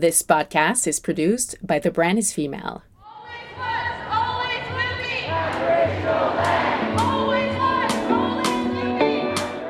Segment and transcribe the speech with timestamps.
[0.00, 2.84] This podcast is produced by The Brand is Female.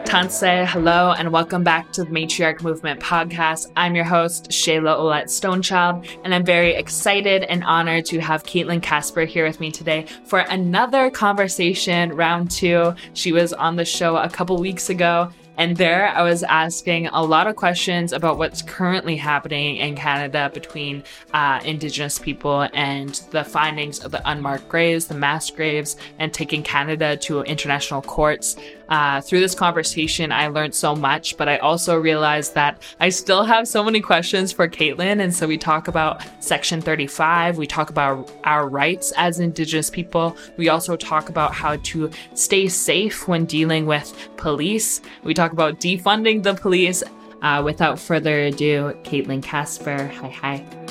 [0.04, 3.72] Tanse, hello, and welcome back to the Matriarch Movement podcast.
[3.74, 8.82] I'm your host, Shayla Oulette Stonechild, and I'm very excited and honored to have Caitlin
[8.82, 12.94] Casper here with me today for another conversation, round two.
[13.14, 17.22] She was on the show a couple weeks ago, and there I was asking a
[17.22, 21.02] lot of questions about what's currently happening in Canada between
[21.34, 26.62] uh, Indigenous people and the findings of the unmarked graves, the mass graves, and taking
[26.62, 28.56] Canada to international courts.
[28.88, 33.44] Uh, through this conversation, I learned so much, but I also realized that I still
[33.44, 35.20] have so many questions for Caitlin.
[35.20, 40.36] And so we talk about Section 35, we talk about our rights as Indigenous people,
[40.56, 45.80] we also talk about how to stay safe when dealing with police, we talk about
[45.80, 47.02] defunding the police.
[47.40, 50.88] Uh, without further ado, Caitlin Casper, hi hi.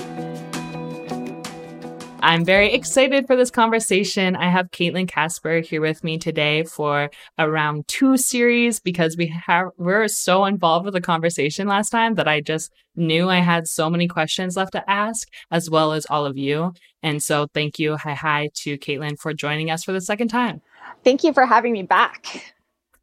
[2.22, 4.36] I'm very excited for this conversation.
[4.36, 9.28] I have Caitlin Casper here with me today for a round two series because we
[9.28, 13.68] have we're so involved with the conversation last time that I just knew I had
[13.68, 16.74] so many questions left to ask, as well as all of you.
[17.04, 20.62] And so thank you, hi hi to Caitlin for joining us for the second time.
[21.04, 22.56] Thank you for having me back.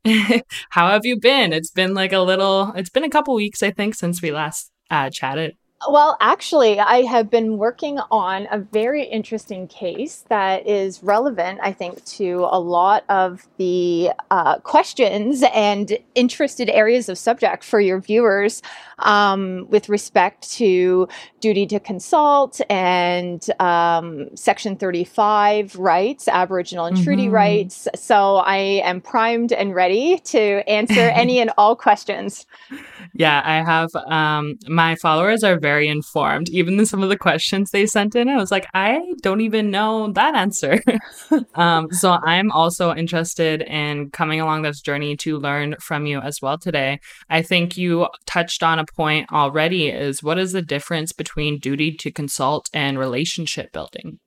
[0.71, 1.53] How have you been?
[1.53, 4.71] It's been like a little, it's been a couple weeks, I think, since we last
[4.91, 5.57] uh, chatted.
[5.91, 11.73] Well, actually, I have been working on a very interesting case that is relevant, I
[11.73, 18.01] think, to a lot of the uh, questions and interested areas of subject for your
[18.01, 18.63] viewers
[19.01, 21.09] um, with respect to
[21.41, 27.05] duty to consult and um, Section 35 rights, Aboriginal and mm-hmm.
[27.05, 27.89] treaty rights.
[27.95, 32.47] So I am primed and ready to answer any and all questions.
[33.17, 36.49] Yeah, I have um, my followers are very informed.
[36.51, 40.13] Even some of the questions they sent in, I was like, I don't even know
[40.13, 40.83] that answer.
[41.55, 46.41] um, so I'm also interested in coming along this journey to learn from you as
[46.43, 47.01] well today.
[47.31, 51.93] I think you touched on a point already is what is the difference between duty
[51.97, 54.19] to consult and relationship building?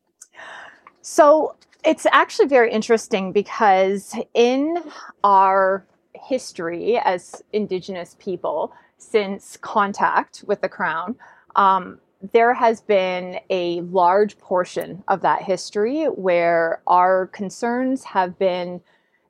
[1.02, 1.56] So
[1.86, 4.78] it's actually very interesting because in
[5.24, 11.16] our history as Indigenous people since contact with the Crown,
[11.58, 12.00] um,
[12.32, 18.82] there has been a large portion of that history where our concerns have been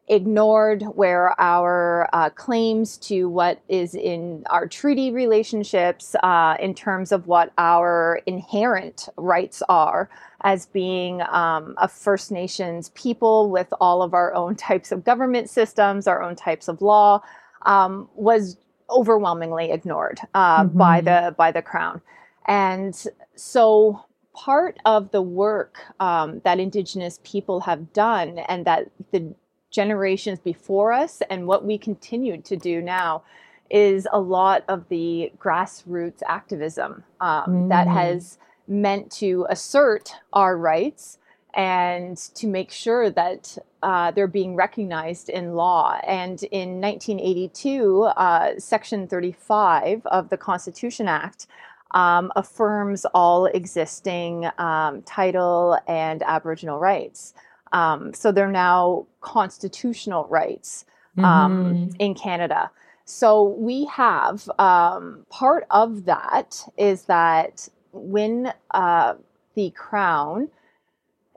[0.08, 7.12] ignored, where our uh, claims to what is in our treaty relationships, uh, in terms
[7.12, 10.10] of what our inherent rights are
[10.42, 15.50] as being um, a First Nations people with all of our own types of government
[15.50, 17.22] systems, our own types of law,
[17.64, 18.58] um, was
[18.90, 20.78] overwhelmingly ignored uh, mm-hmm.
[20.78, 22.02] by the by the crown,
[22.48, 22.96] and
[23.36, 24.04] so
[24.34, 29.34] part of the work um, that Indigenous people have done, and that the
[29.72, 33.24] generations before us, and what we continue to do now,
[33.70, 37.70] is a lot of the grassroots activism um, mm.
[37.70, 38.38] that has
[38.68, 41.18] meant to assert our rights
[41.54, 46.00] and to make sure that uh, they're being recognized in law.
[46.06, 51.48] And in 1982, uh, Section 35 of the Constitution Act
[51.92, 57.34] um, affirms all existing um, title and Aboriginal rights.
[57.74, 60.86] Um, so they're now constitutional rights
[61.18, 61.96] um, mm-hmm.
[62.00, 62.72] in Canada.
[63.06, 69.16] So we have um, part of that is that when uh,
[69.56, 70.50] the crown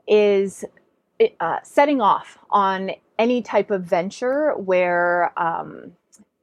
[0.07, 0.65] is
[1.39, 5.93] uh, setting off on any type of venture where um,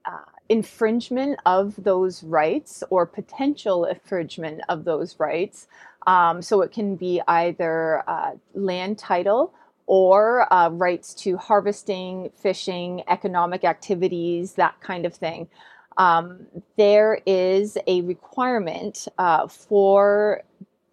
[0.05, 0.19] uh,
[0.49, 5.67] infringement of those rights or potential infringement of those rights.
[6.07, 9.53] Um, so it can be either uh, land title
[9.87, 15.49] or uh, rights to harvesting, fishing, economic activities, that kind of thing.
[15.97, 20.43] Um, there is a requirement uh, for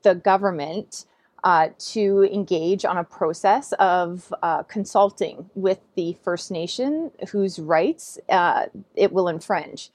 [0.04, 1.06] the government
[1.46, 8.18] uh, to engage on a process of uh, consulting with the First Nation whose rights
[8.30, 8.66] uh,
[8.96, 9.92] it will infringe.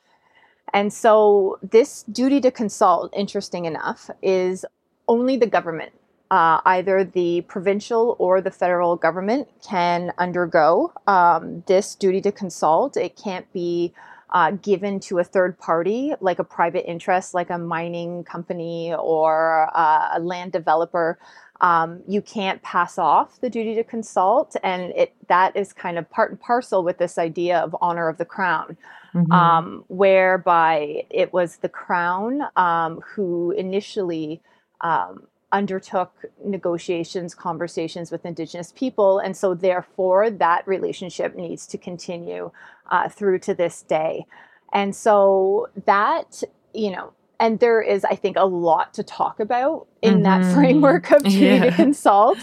[0.72, 4.64] And so, this duty to consult, interesting enough, is
[5.08, 5.90] only the government,
[6.30, 12.96] uh, either the provincial or the federal government, can undergo um, this duty to consult.
[12.96, 13.92] It can't be
[14.32, 19.70] uh, given to a third party, like a private interest, like a mining company or
[19.74, 21.18] uh, a land developer.
[21.60, 26.08] Um, you can't pass off the duty to consult, and it that is kind of
[26.08, 28.78] part and parcel with this idea of honor of the crown.
[29.14, 29.32] mm-hmm.
[29.32, 34.40] um, whereby it was the crown um, who initially
[34.80, 39.18] um, undertook negotiations, conversations with Indigenous people.
[39.18, 42.50] And so, therefore, that relationship needs to continue
[42.90, 44.26] uh, through to this day.
[44.72, 46.42] And so, that,
[46.72, 50.22] you know, and there is, I think, a lot to talk about in mm-hmm.
[50.24, 51.64] that framework of duty yeah.
[51.64, 52.38] to consult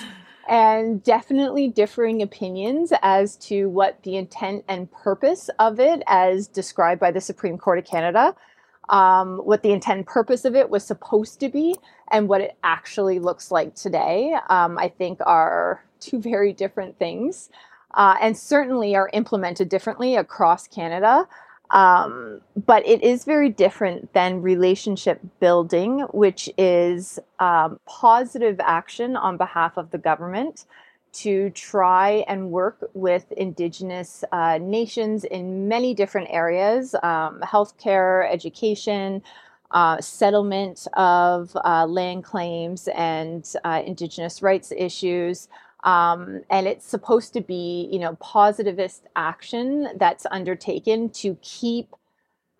[0.50, 7.00] and definitely differing opinions as to what the intent and purpose of it, as described
[7.00, 8.34] by the Supreme Court of Canada,
[8.90, 11.76] um, what the intent and purpose of it was supposed to be,
[12.12, 17.50] and what it actually looks like today, um, I think are two very different things.
[17.94, 21.28] Uh, and certainly are implemented differently across Canada.
[21.72, 29.38] Um, but it is very different than relationship building, which is um, positive action on
[29.38, 30.66] behalf of the government
[31.14, 39.24] to try and work with Indigenous uh, nations in many different areas um, healthcare, education,
[39.72, 45.48] uh, settlement of uh, land claims and uh, Indigenous rights issues.
[45.84, 51.96] Um, and it's supposed to be, you know, positivist action that's undertaken to keep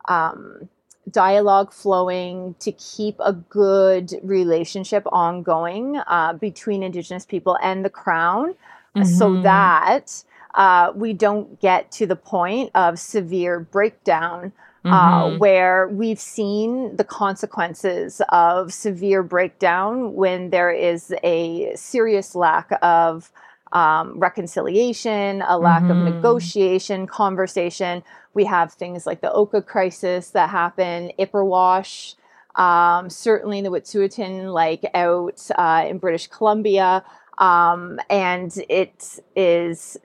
[0.08, 0.70] um,
[1.10, 8.54] dialogue flowing, to keep a good relationship ongoing uh, between Indigenous people and the Crown,
[8.96, 9.04] mm-hmm.
[9.04, 10.24] so that
[10.56, 14.52] uh, we don't get to the point of severe breakdown
[14.92, 15.38] uh, mm-hmm.
[15.38, 23.32] where we've seen the consequences of severe breakdown when there is a serious lack of
[23.74, 26.08] um, reconciliation, a lack mm-hmm.
[26.08, 28.04] of negotiation, conversation.
[28.34, 32.16] We have things like the Oka crisis that happen, Ipperwash,
[32.56, 37.04] um, certainly the Wet'suwet'en, like out uh, in British Columbia.
[37.38, 39.98] Um, and it is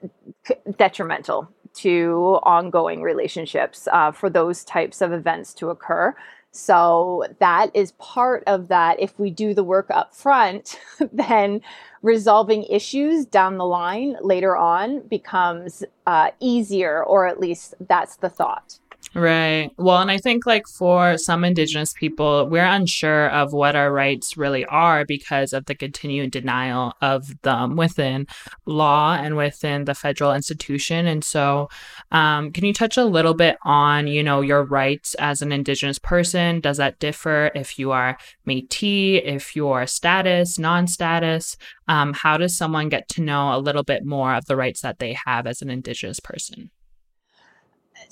[0.77, 6.15] detrimental to ongoing relationships uh, for those types of events to occur.
[6.51, 8.99] So that is part of that.
[8.99, 10.79] If we do the work up front,
[11.11, 11.61] then
[12.03, 18.29] resolving issues down the line later on becomes uh, easier, or at least that's the
[18.29, 18.77] thought.
[19.15, 19.69] Right.
[19.77, 24.37] Well, and I think like for some Indigenous people, we're unsure of what our rights
[24.37, 28.25] really are because of the continued denial of them within
[28.65, 31.05] law and within the federal institution.
[31.05, 31.69] And so,
[32.11, 35.99] um, can you touch a little bit on, you know, your rights as an Indigenous
[35.99, 36.59] person?
[36.59, 38.17] Does that differ if you are
[38.47, 41.55] Métis, if you're status, non-status?
[41.87, 44.97] Um, how does someone get to know a little bit more of the rights that
[44.97, 46.71] they have as an Indigenous person?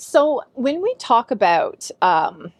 [0.01, 2.51] So when we talk about um,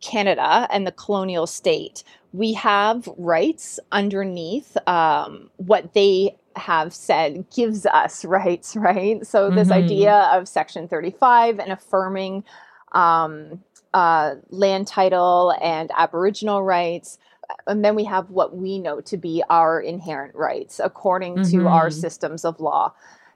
[0.00, 7.84] Canada and the colonial state, we have rights underneath um, what they have said gives
[7.84, 9.24] us rights, right?
[9.26, 9.56] So mm-hmm.
[9.56, 12.44] this idea of Section 35 and affirming
[12.92, 13.62] um,
[13.92, 17.18] uh, land title and Aboriginal rights.
[17.66, 21.58] And then we have what we know to be our inherent rights according mm-hmm.
[21.58, 22.00] to our mm-hmm.
[22.00, 22.94] systems of law.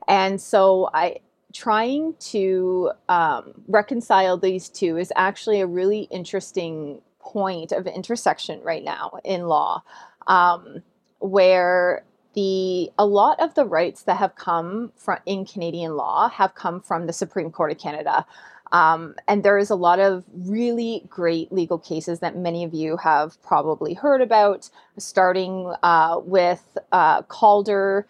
[0.08, 1.19] And so I,
[1.55, 8.85] trying to um, reconcile these two is actually a really interesting point of intersection right
[8.85, 9.83] now in law,
[10.27, 10.83] um,
[11.21, 12.05] where
[12.35, 16.81] the a lot of the rights that have come from in Canadian law have come
[16.81, 18.27] from the Supreme Court of Canada.
[18.73, 22.97] Um, and there is a lot of really great legal cases that many of you
[22.97, 24.69] have probably heard about,
[24.99, 28.08] starting uh, with uh, Calder,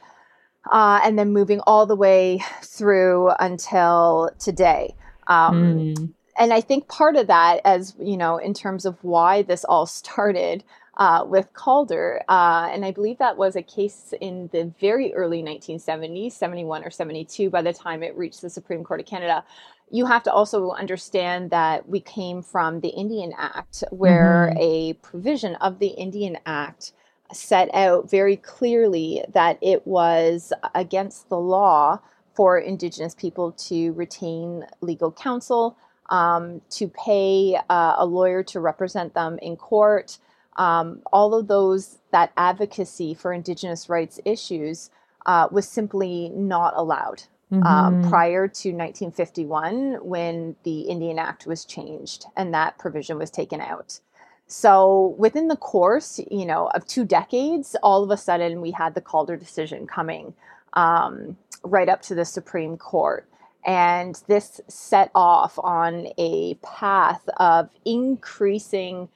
[0.70, 4.94] uh, and then moving all the way through until today.
[5.26, 6.12] Um, mm.
[6.38, 9.86] And I think part of that, as you know, in terms of why this all
[9.86, 10.64] started
[10.96, 15.42] uh, with Calder, uh, and I believe that was a case in the very early
[15.42, 19.44] 1970s, 71 or 72, by the time it reached the Supreme Court of Canada.
[19.90, 24.58] You have to also understand that we came from the Indian Act, where mm-hmm.
[24.58, 26.92] a provision of the Indian Act
[27.32, 32.00] set out very clearly that it was against the law
[32.34, 35.76] for Indigenous people to retain legal counsel,
[36.10, 40.18] um, to pay uh, a lawyer to represent them in court.
[40.56, 44.90] Um, all of those, that advocacy for Indigenous rights issues
[45.26, 47.22] uh, was simply not allowed.
[47.52, 47.66] Um, mm-hmm.
[47.66, 53.60] Um, prior to 1951, when the Indian Act was changed and that provision was taken
[53.60, 54.00] out.
[54.46, 58.94] So within the course, you know, of two decades, all of a sudden we had
[58.94, 60.34] the Calder decision coming
[60.74, 63.26] um, right up to the Supreme Court.
[63.66, 69.08] And this set off on a path of increasing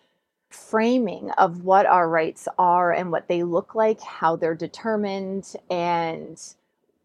[0.48, 6.40] framing of what our rights are and what they look like, how they're determined, and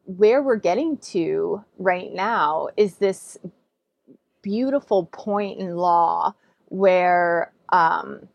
[0.06, 3.38] where we're getting to right now is this
[4.42, 6.34] beautiful point in law
[6.70, 8.30] where um,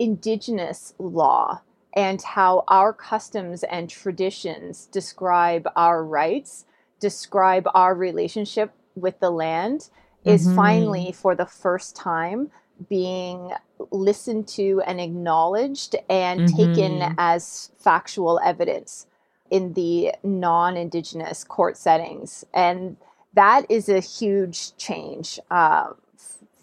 [0.00, 1.60] indigenous law
[1.94, 6.64] and how our customs and traditions describe our rights,
[6.98, 10.30] describe our relationship with the land, mm-hmm.
[10.30, 12.50] is finally for the first time
[12.88, 13.52] being
[13.90, 16.56] listened to and acknowledged and mm-hmm.
[16.56, 19.06] taken as factual evidence
[19.50, 22.44] in the non Indigenous court settings.
[22.52, 22.96] And
[23.34, 25.38] that is a huge change.
[25.50, 25.90] Uh,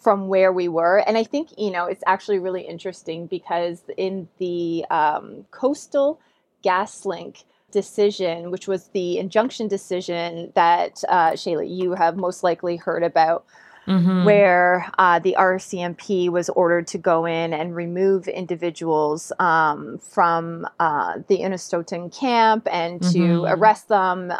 [0.04, 0.98] from where we were.
[0.98, 6.20] And I think, you know, it's actually really interesting because in the um, coastal
[6.62, 12.76] gas link decision, which was the injunction decision that, uh, Shayla, you have most likely
[12.76, 13.46] heard about,
[13.86, 14.24] mm-hmm.
[14.24, 21.14] where uh, the RCMP was ordered to go in and remove individuals um, from uh,
[21.28, 23.58] the Unistoten camp and to mm-hmm.
[23.58, 24.34] arrest them.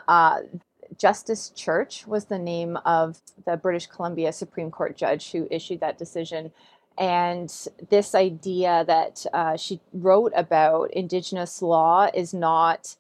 [0.98, 5.98] Justice Church was the name of the British Columbia Supreme Court judge who issued that
[5.98, 6.52] decision.
[6.96, 7.52] And
[7.90, 12.96] this idea that uh, she wrote about Indigenous law is not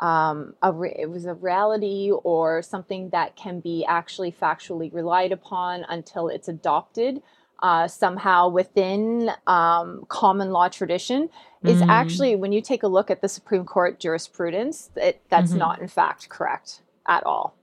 [0.00, 5.30] um, a re- it was a reality or something that can be actually factually relied
[5.30, 7.22] upon until it's adopted
[7.60, 11.30] uh, somehow within um, common law tradition
[11.62, 11.88] is mm.
[11.88, 15.60] actually when you take a look at the Supreme Court jurisprudence, it, that's mm-hmm.
[15.60, 17.56] not in fact correct at all.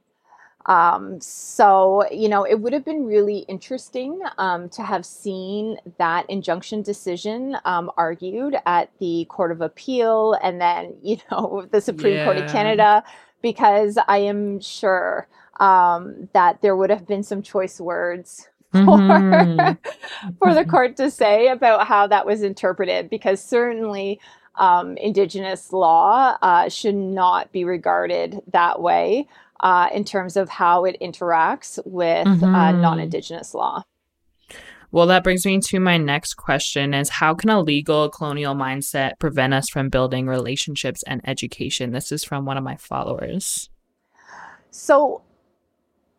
[0.67, 6.29] Um, so, you know, it would have been really interesting um, to have seen that
[6.29, 12.17] injunction decision um, argued at the Court of Appeal and then, you know, the Supreme
[12.17, 12.25] yeah.
[12.25, 13.03] Court of Canada,
[13.41, 15.27] because I am sure
[15.59, 20.31] um, that there would have been some choice words for, mm-hmm.
[20.39, 24.19] for the court to say about how that was interpreted, because certainly
[24.55, 29.27] um, Indigenous law uh, should not be regarded that way
[29.61, 32.55] uh, in terms of how it interacts with uh, mm-hmm.
[32.55, 33.83] uh, non-Indigenous law.
[34.93, 39.13] Well, that brings me to my next question is how can a legal colonial mindset
[39.19, 41.91] prevent us from building relationships and education?
[41.91, 43.69] This is from one of my followers.
[44.69, 45.21] So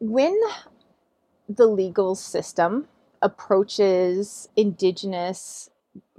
[0.01, 0.39] when
[1.49, 2.89] the legal system
[3.21, 5.69] approaches indigenous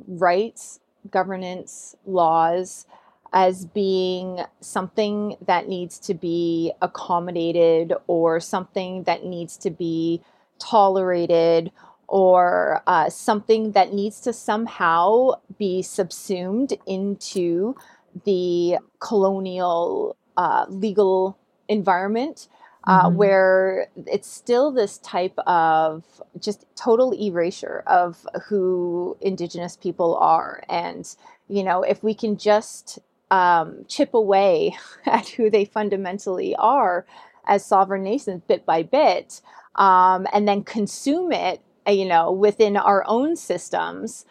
[0.08, 0.80] rights
[1.12, 2.86] governance laws
[3.34, 10.22] as being something that needs to be accommodated or something that needs to be
[10.60, 11.72] tolerated
[12.08, 17.76] or uh, something that needs to somehow be subsumed into
[18.24, 22.48] the colonial uh, legal environment
[22.86, 23.16] uh, mm-hmm.
[23.16, 26.04] where it's still this type of
[26.40, 30.64] just total erasure of who Indigenous people are.
[30.70, 31.08] And,
[31.48, 33.00] you know, if we can just
[33.32, 34.76] um, chip away
[35.06, 37.06] at who they fundamentally are
[37.48, 39.42] as sovereign nations bit by bit,
[39.76, 44.26] um, and then consume it, uh, you know, within our own systems.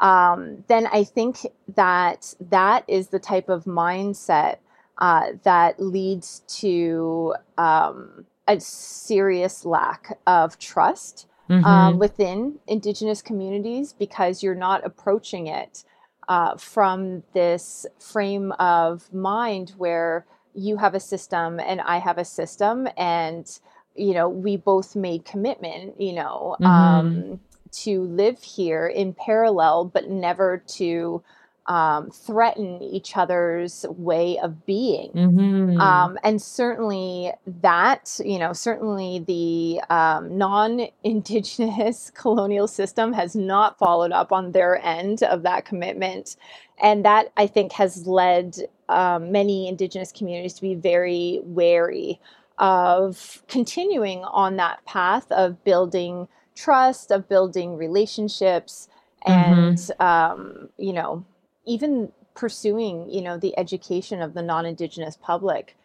[0.00, 4.58] Um, then I think that that is the type of mindset
[4.98, 11.64] uh, that leads to um, a serious lack of trust mm-hmm.
[11.64, 15.84] um, within Indigenous communities because you're not approaching it
[16.28, 22.24] uh, from this frame of mind where you have a system and I have a
[22.24, 23.46] system and
[23.94, 26.66] you know we both made commitment you know mm-hmm.
[26.66, 27.40] um,
[27.70, 31.22] to live here in parallel but never to
[31.68, 35.10] um, threaten each other's way of being.
[35.12, 35.80] Mm-hmm.
[35.80, 43.78] Um, and certainly that, you know, certainly the um, non Indigenous colonial system has not
[43.78, 46.36] followed up on their end of that commitment.
[46.82, 48.56] And that, I think, has led
[48.88, 52.18] um, many Indigenous communities to be very wary
[52.56, 58.88] of continuing on that path of building trust, of building relationships.
[59.26, 60.02] And, mm-hmm.
[60.02, 61.24] Um, you know,
[61.68, 65.76] even pursuing, you know, the education of the non-Indigenous public.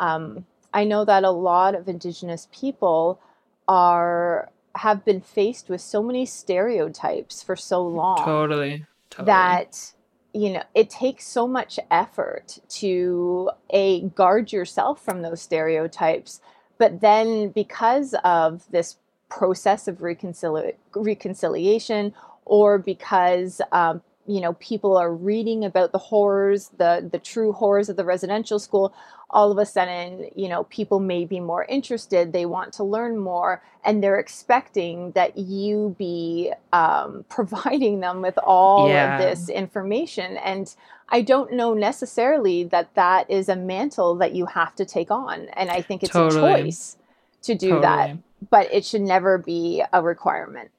[0.00, 3.20] Um, I know that a lot of Indigenous people
[3.66, 8.18] are have been faced with so many stereotypes for so long.
[8.18, 8.84] Totally.
[9.10, 9.26] totally.
[9.26, 9.92] That
[10.34, 16.40] you know it takes so much effort to a guard yourself from those stereotypes
[16.76, 18.96] but then because of this
[19.30, 22.14] process of reconcili- reconciliation
[22.44, 27.88] or because um, you know people are reading about the horrors the the true horrors
[27.88, 28.94] of the residential school
[29.30, 33.18] all of a sudden you know people may be more interested they want to learn
[33.18, 39.14] more and they're expecting that you be um, providing them with all yeah.
[39.14, 40.76] of this information and
[41.08, 45.48] i don't know necessarily that that is a mantle that you have to take on
[45.54, 46.52] and i think it's totally.
[46.52, 46.96] a choice
[47.42, 47.82] to do totally.
[47.82, 48.16] that
[48.50, 50.70] but it should never be a requirement.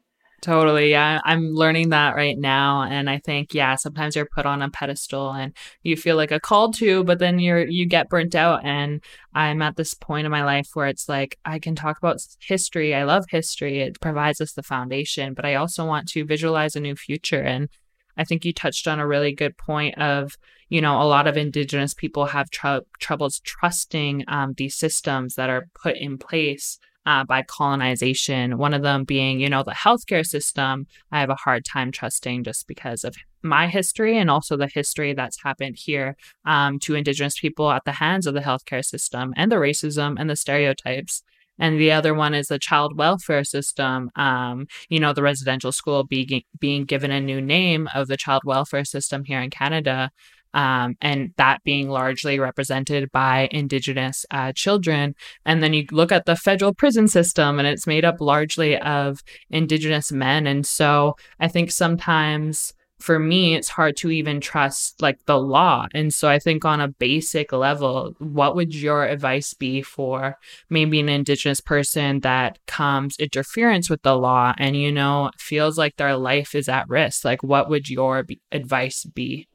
[0.41, 0.91] Totally.
[0.91, 1.19] Yeah.
[1.25, 2.83] I'm learning that right now.
[2.83, 5.53] And I think, yeah, sometimes you're put on a pedestal and
[5.83, 8.63] you feel like a call to, but then you're, you get burnt out.
[8.63, 9.03] And
[9.33, 12.95] I'm at this point in my life where it's like, I can talk about history.
[12.95, 13.81] I love history.
[13.81, 17.41] It provides us the foundation, but I also want to visualize a new future.
[17.41, 17.67] And
[18.15, 20.37] I think you touched on a really good point of,
[20.69, 25.49] you know, a lot of Indigenous people have tr- troubles trusting um, these systems that
[25.49, 28.59] are put in place uh, by colonization.
[28.59, 30.85] One of them being, you know, the healthcare system.
[31.11, 35.13] I have a hard time trusting just because of my history and also the history
[35.13, 39.51] that's happened here um, to Indigenous people at the hands of the healthcare system and
[39.51, 41.23] the racism and the stereotypes.
[41.57, 44.11] And the other one is the child welfare system.
[44.15, 48.43] Um, you know, the residential school being being given a new name of the child
[48.45, 50.11] welfare system here in Canada
[50.53, 55.15] um, and that being largely represented by Indigenous uh, children.
[55.45, 59.23] And then you look at the federal prison system, and it's made up largely of
[59.49, 60.47] Indigenous men.
[60.47, 65.87] And so I think sometimes for me, it's hard to even trust like the law.
[65.93, 70.37] And so I think on a basic level, what would your advice be for
[70.69, 75.95] maybe an indigenous person that comes interference with the law and, you know, feels like
[75.95, 77.23] their life is at risk?
[77.23, 79.47] Like, what would your advice be?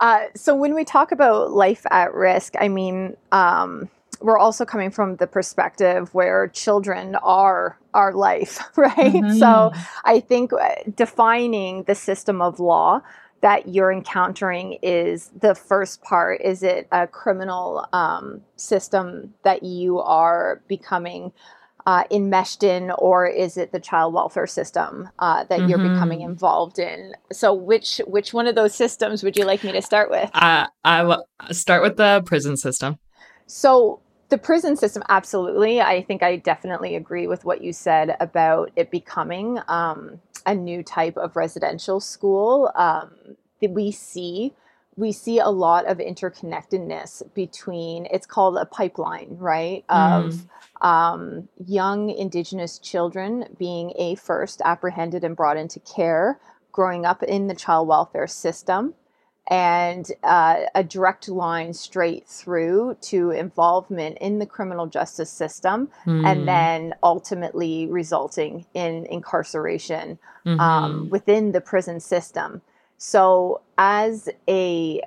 [0.00, 3.88] Uh, so when we talk about life at risk, I mean, um,
[4.20, 8.96] we're also coming from the perspective where children are our life, right?
[8.96, 9.38] Mm-hmm.
[9.38, 9.72] So
[10.04, 13.02] I think uh, defining the system of law
[13.42, 16.40] that you're encountering is the first part.
[16.40, 21.32] Is it a criminal um, system that you are becoming
[21.86, 25.68] uh, enmeshed in, or is it the child welfare system uh, that mm-hmm.
[25.68, 27.14] you're becoming involved in?
[27.32, 30.28] So, which which one of those systems would you like me to start with?
[30.34, 32.98] Uh, I will start with the prison system.
[33.46, 35.80] So, the prison system, absolutely.
[35.80, 40.82] I think I definitely agree with what you said about it becoming um, a new
[40.82, 42.72] type of residential school.
[42.74, 44.52] Um, we see
[44.96, 50.26] we see a lot of interconnectedness between it's called a pipeline right mm.
[50.26, 50.46] of
[50.82, 56.40] um, young indigenous children being a first apprehended and brought into care
[56.72, 58.94] growing up in the child welfare system
[59.48, 66.26] and uh, a direct line straight through to involvement in the criminal justice system mm.
[66.26, 70.60] and then ultimately resulting in incarceration um, mm-hmm.
[70.60, 72.60] um, within the prison system
[72.98, 75.02] so, as a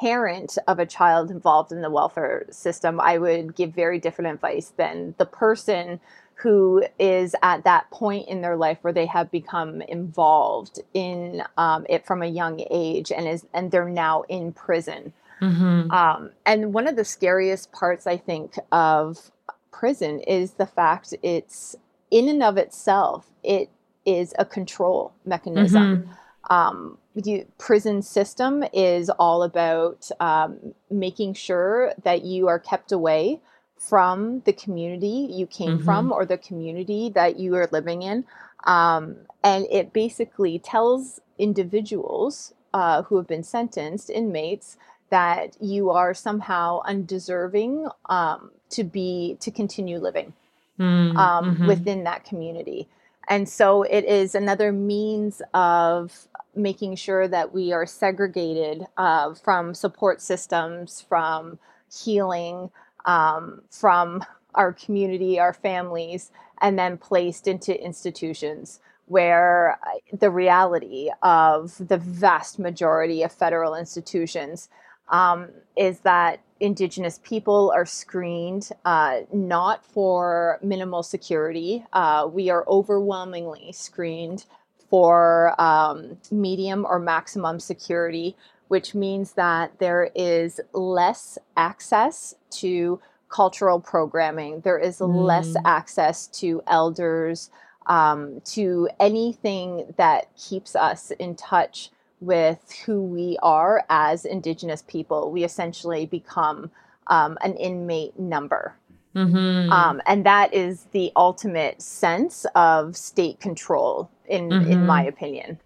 [0.00, 4.72] parent of a child involved in the welfare system, I would give very different advice
[4.76, 6.00] than the person
[6.34, 11.84] who is at that point in their life where they have become involved in um,
[11.90, 15.12] it from a young age and is and they're now in prison.
[15.42, 15.90] Mm-hmm.
[15.90, 19.30] Um, and one of the scariest parts, I think, of
[19.70, 21.76] prison is the fact it's
[22.10, 23.70] in and of itself it
[24.06, 25.98] is a control mechanism.
[25.98, 26.12] Mm-hmm
[26.50, 33.40] um, the prison system is all about um, making sure that you are kept away
[33.76, 35.84] from the community you came mm-hmm.
[35.84, 38.24] from or the community that you are living in.
[38.64, 44.76] Um, and it basically tells individuals uh, who have been sentenced, inmates,
[45.08, 50.32] that you are somehow undeserving um, to be to continue living
[50.78, 51.66] mm, mm-hmm.
[51.66, 52.88] within that community.
[53.28, 59.74] And so it is another means of making sure that we are segregated uh, from
[59.74, 61.58] support systems, from
[61.92, 62.70] healing,
[63.04, 71.10] um, from our community, our families, and then placed into institutions where uh, the reality
[71.22, 74.68] of the vast majority of federal institutions
[75.08, 81.84] um, is that Indigenous people are screened uh, not for minimal security.
[81.92, 84.44] Uh, we are overwhelmingly screened
[84.90, 88.36] for um, medium or maximum security,
[88.68, 95.24] which means that there is less access to cultural programming, there is mm.
[95.24, 97.50] less access to elders,
[97.86, 105.30] um, to anything that keeps us in touch with who we are as Indigenous people.
[105.30, 106.70] We essentially become
[107.06, 108.74] um, an inmate number.
[109.14, 109.72] Mm-hmm.
[109.72, 114.70] Um, and that is the ultimate sense of state control, in mm-hmm.
[114.70, 115.58] in my opinion.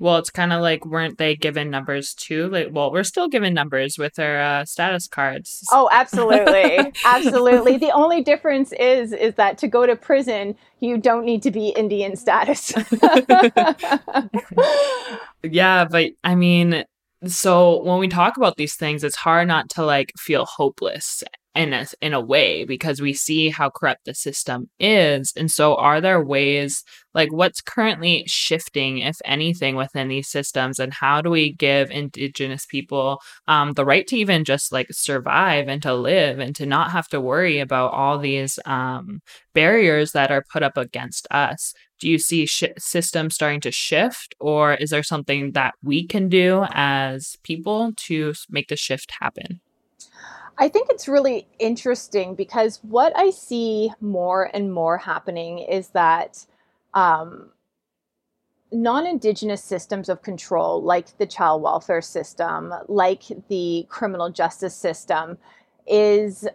[0.00, 2.48] Well, it's kind of like weren't they given numbers too?
[2.48, 5.62] Like, well, we're still given numbers with our uh, status cards.
[5.70, 7.76] Oh, absolutely, absolutely.
[7.76, 11.68] The only difference is is that to go to prison, you don't need to be
[11.68, 12.72] Indian status.
[15.42, 16.84] yeah, but I mean,
[17.26, 21.22] so when we talk about these things, it's hard not to like feel hopeless
[21.54, 25.32] in a, in a way because we see how corrupt the system is.
[25.36, 30.78] And so are there ways like what's currently shifting if anything within these systems?
[30.78, 35.66] And how do we give indigenous people um, the right to even just like survive
[35.66, 39.20] and to live and to not have to worry about all these um,
[39.52, 41.74] barriers that are put up against us?
[41.98, 46.28] Do you see sh- systems starting to shift or is there something that we can
[46.28, 49.60] do as people to make the shift happen
[50.58, 56.44] I think it's really interesting because what I see more and more happening is that
[56.94, 57.50] um,
[58.72, 65.38] non Indigenous systems of control, like the child welfare system, like the criminal justice system,
[65.86, 66.46] is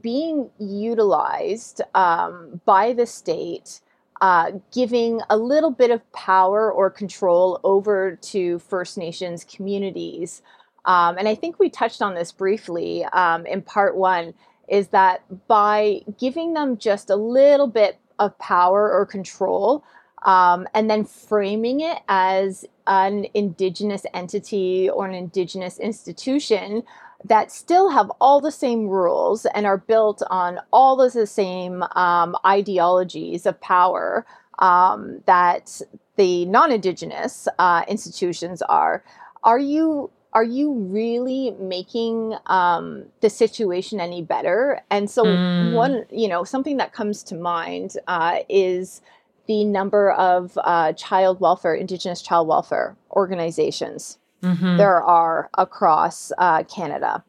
[0.00, 3.80] being utilized um, by the state.
[4.22, 10.42] Uh, giving a little bit of power or control over to First Nations communities
[10.84, 14.34] um, and I think we touched on this briefly um, in part one,
[14.68, 19.84] is that by giving them just a little bit of power or control,
[20.22, 26.82] um, and then framing it as an indigenous entity or an indigenous institution
[27.24, 31.82] that still have all the same rules and are built on all of the same
[31.94, 34.24] um, ideologies of power
[34.60, 35.80] um, that
[36.16, 39.02] the non-indigenous uh, institutions are
[39.42, 44.80] are you are you really making um, the situation any better?
[44.90, 45.72] And so, mm.
[45.72, 49.02] one, you know, something that comes to mind uh, is
[49.46, 54.76] the number of uh, child welfare, Indigenous child welfare organizations mm-hmm.
[54.76, 57.24] there are across uh, Canada.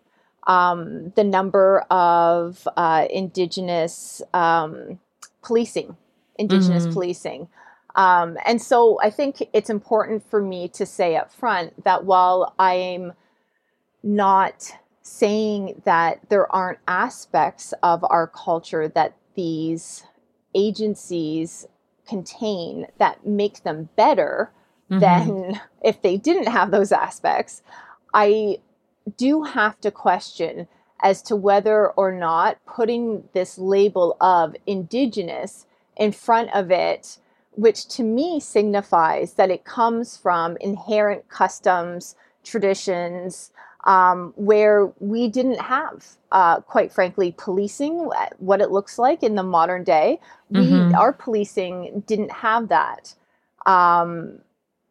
[0.47, 4.99] Um, the number of uh, Indigenous um,
[5.41, 5.95] policing,
[6.37, 6.93] Indigenous mm-hmm.
[6.93, 7.47] policing.
[7.95, 12.53] Um, and so I think it's important for me to say up front that while
[12.57, 13.13] I'm
[14.03, 20.03] not saying that there aren't aspects of our culture that these
[20.55, 21.67] agencies
[22.07, 24.51] contain that make them better
[24.89, 24.99] mm-hmm.
[24.99, 27.61] than if they didn't have those aspects,
[28.13, 28.59] I
[29.17, 30.67] do have to question
[31.01, 35.65] as to whether or not putting this label of indigenous
[35.97, 37.17] in front of it
[37.53, 43.51] which to me signifies that it comes from inherent customs, traditions,
[43.85, 49.43] um, where we didn't have, uh, quite frankly, policing, what it looks like in the
[49.43, 50.19] modern day.
[50.49, 50.95] We, mm-hmm.
[50.95, 53.15] our policing didn't have that.
[53.65, 54.39] Um,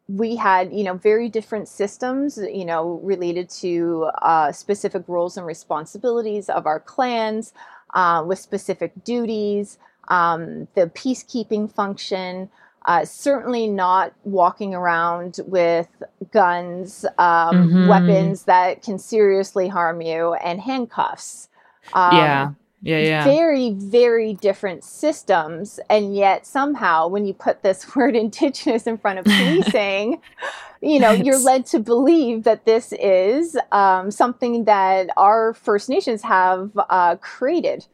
[0.07, 5.45] we had, you know, very different systems, you know, related to uh, specific roles and
[5.45, 7.53] responsibilities of our clans,
[7.93, 12.49] uh, with specific duties um, the peacekeeping function.
[12.85, 15.87] Uh, certainly not walking around with
[16.31, 17.87] guns, um, mm-hmm.
[17.87, 21.47] weapons that can seriously harm you, and handcuffs.
[21.93, 22.51] Um, yeah.
[22.83, 23.23] Yeah, yeah.
[23.23, 25.79] Very, very different systems.
[25.89, 30.21] And yet, somehow, when you put this word indigenous in front of policing,
[30.81, 36.23] you know, you're led to believe that this is um, something that our First Nations
[36.23, 37.85] have uh, created.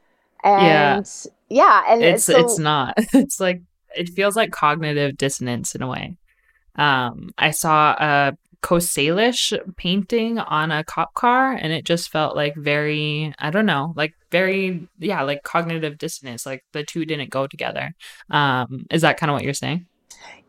[0.48, 1.06] And
[1.50, 2.98] yeah, and it's so, it's not.
[3.14, 3.62] It's like
[3.96, 6.18] it feels like cognitive dissonance in a way.
[6.76, 12.36] Um, I saw a Coast Salish painting on a cop car, and it just felt
[12.36, 16.46] like very, I don't know, like very, yeah, like cognitive dissonance.
[16.46, 17.94] Like the two didn't go together.
[18.30, 19.86] Um, is that kind of what you're saying?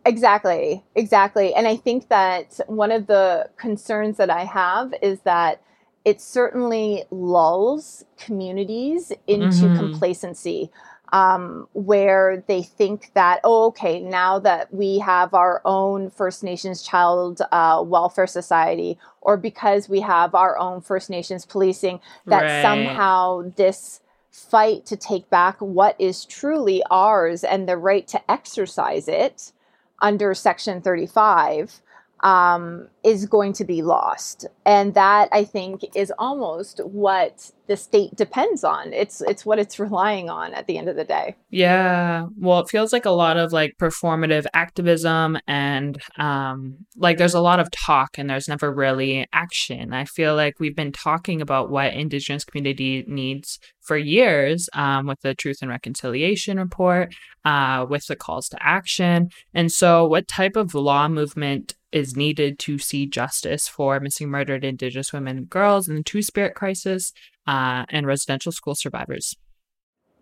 [0.07, 1.55] Exactly, exactly.
[1.55, 5.61] And I think that one of the concerns that I have is that
[6.09, 9.77] it certainly lulls communities into mm-hmm.
[9.77, 10.71] complacency
[11.13, 16.81] um, where they think that, oh, okay, now that we have our own First Nations
[16.81, 22.63] Child uh, Welfare Society, or because we have our own First Nations policing, that right.
[22.63, 29.09] somehow this fight to take back what is truly ours and the right to exercise
[29.09, 29.53] it
[30.01, 31.83] under Section 35
[32.21, 34.47] um, is going to be lost.
[34.67, 38.93] And that I think is almost what the state depends on.
[38.93, 41.37] It's it's what it's relying on at the end of the day.
[41.51, 42.27] Yeah.
[42.39, 47.41] Well, it feels like a lot of like performative activism and um like there's a
[47.41, 49.93] lot of talk and there's never really action.
[49.93, 55.21] I feel like we've been talking about what indigenous community needs for years um, with
[55.23, 59.31] the Truth and Reconciliation report, uh, with the calls to action.
[59.55, 64.65] And so, what type of law movement is needed to see justice for missing murdered
[64.65, 67.13] Indigenous women and girls in the Two Spirit crisis
[67.47, 69.37] uh, and residential school survivors?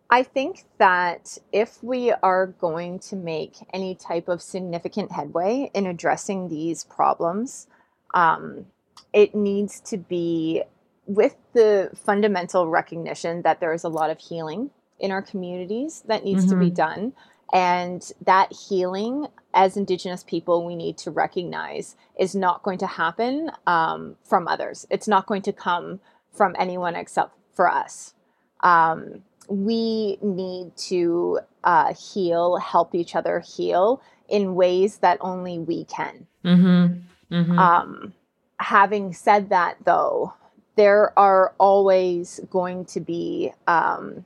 [0.09, 5.87] I think that if we are going to make any type of significant headway in
[5.87, 7.66] addressing these problems,
[8.14, 8.66] um,
[9.12, 10.62] it needs to be
[11.07, 16.24] with the fundamental recognition that there is a lot of healing in our communities that
[16.24, 16.50] needs mm-hmm.
[16.50, 16.74] to be mm-hmm.
[16.74, 17.12] done.
[17.52, 23.50] And that healing, as Indigenous people, we need to recognize is not going to happen
[23.66, 24.87] um, from others.
[24.90, 26.00] It's not going to come
[26.32, 28.14] from anyone except for us.
[28.61, 35.85] Um, we need to uh, heal, help each other heal in ways that only we
[35.85, 36.26] can.
[36.44, 37.35] Mm-hmm.
[37.35, 37.59] Mm-hmm.
[37.59, 38.12] Um,
[38.59, 40.35] having said that, though,
[40.76, 44.24] there are always going to be um,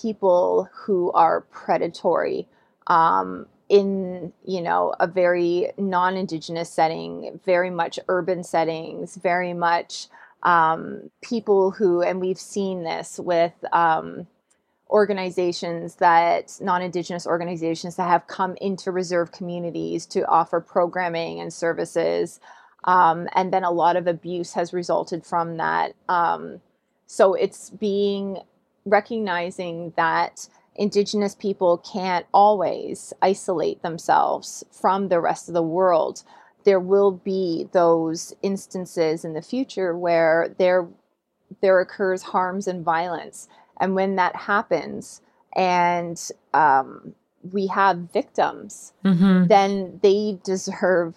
[0.00, 2.46] people who are predatory
[2.86, 10.08] um, in you know a very non-indigenous setting very much urban settings very much
[10.42, 14.26] um, people who and we've seen this with um,
[14.90, 22.40] organizations that non-indigenous organizations that have come into reserve communities to offer programming and services
[22.84, 26.60] um, and then a lot of abuse has resulted from that um,
[27.06, 28.38] so it's being
[28.90, 36.22] recognizing that indigenous people can't always isolate themselves from the rest of the world.
[36.64, 40.88] There will be those instances in the future where there
[41.60, 43.48] there occurs harms and violence.
[43.80, 45.20] And when that happens
[45.56, 46.20] and
[46.54, 49.46] um, we have victims, mm-hmm.
[49.46, 51.16] then they deserve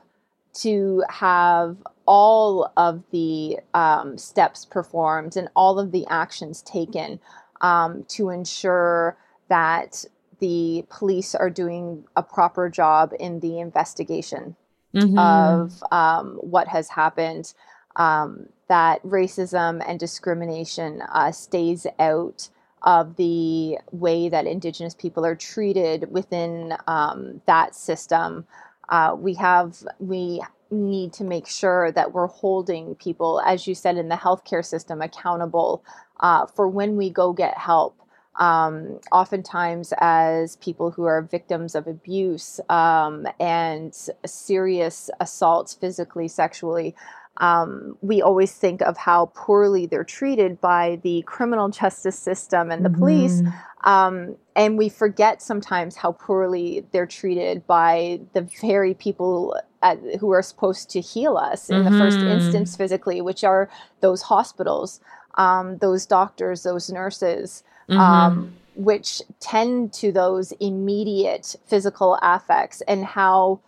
[0.54, 7.20] to have all of the um, steps performed and all of the actions taken
[7.64, 9.18] um, to ensure
[9.50, 10.06] that
[10.40, 14.56] the police are doing a proper job in the investigation
[14.94, 15.18] mm-hmm.
[15.18, 17.54] of um, what has happened,
[17.96, 22.50] um, that racism and discrimination uh, stays out
[22.82, 28.46] of the way that Indigenous people are treated within um, that system.
[28.90, 33.98] Uh, we have we need to make sure that we're holding people, as you said,
[33.98, 35.84] in the healthcare system accountable
[36.24, 38.00] uh, for when we go get help.
[38.40, 43.94] Um, oftentimes, as people who are victims of abuse um, and
[44.26, 46.96] serious assaults, physically, sexually,
[47.38, 52.84] um, we always think of how poorly they're treated by the criminal justice system and
[52.84, 53.00] the mm-hmm.
[53.00, 53.42] police.
[53.84, 60.32] Um, and we forget sometimes how poorly they're treated by the very people at, who
[60.32, 61.92] are supposed to heal us in mm-hmm.
[61.92, 62.30] the first mm-hmm.
[62.30, 65.02] instance physically, which are those hospitals,
[65.36, 67.64] um, those doctors, those nurses.
[67.90, 68.00] Mm-hmm.
[68.00, 73.60] Um, which tend to those immediate physical affects and how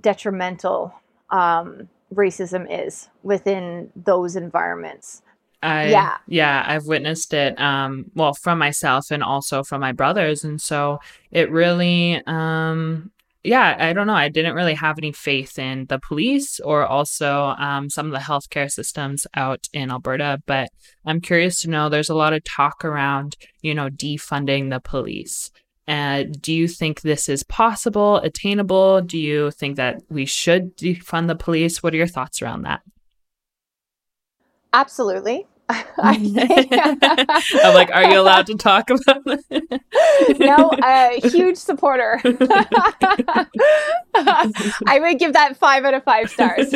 [0.00, 0.94] detrimental
[1.30, 5.20] um, racism is within those environments.
[5.62, 6.16] I, yeah.
[6.26, 10.44] Yeah, I've witnessed it, um, well, from myself and also from my brothers.
[10.44, 13.10] And so it really, um,
[13.44, 14.14] yeah, I don't know.
[14.14, 18.18] I didn't really have any faith in the police or also um, some of the
[18.18, 20.42] healthcare systems out in Alberta.
[20.46, 20.70] But
[21.04, 25.50] I'm curious to know there's a lot of talk around, you know, defunding the police.
[25.86, 29.02] Uh, do you think this is possible, attainable?
[29.02, 31.82] Do you think that we should defund the police?
[31.82, 32.80] What are your thoughts around that?
[34.72, 35.46] Absolutely.
[35.98, 36.34] I'm
[37.74, 39.80] like, are you allowed to talk about it?
[40.38, 42.20] no, a huge supporter.
[44.86, 46.68] I would give that five out of five stars.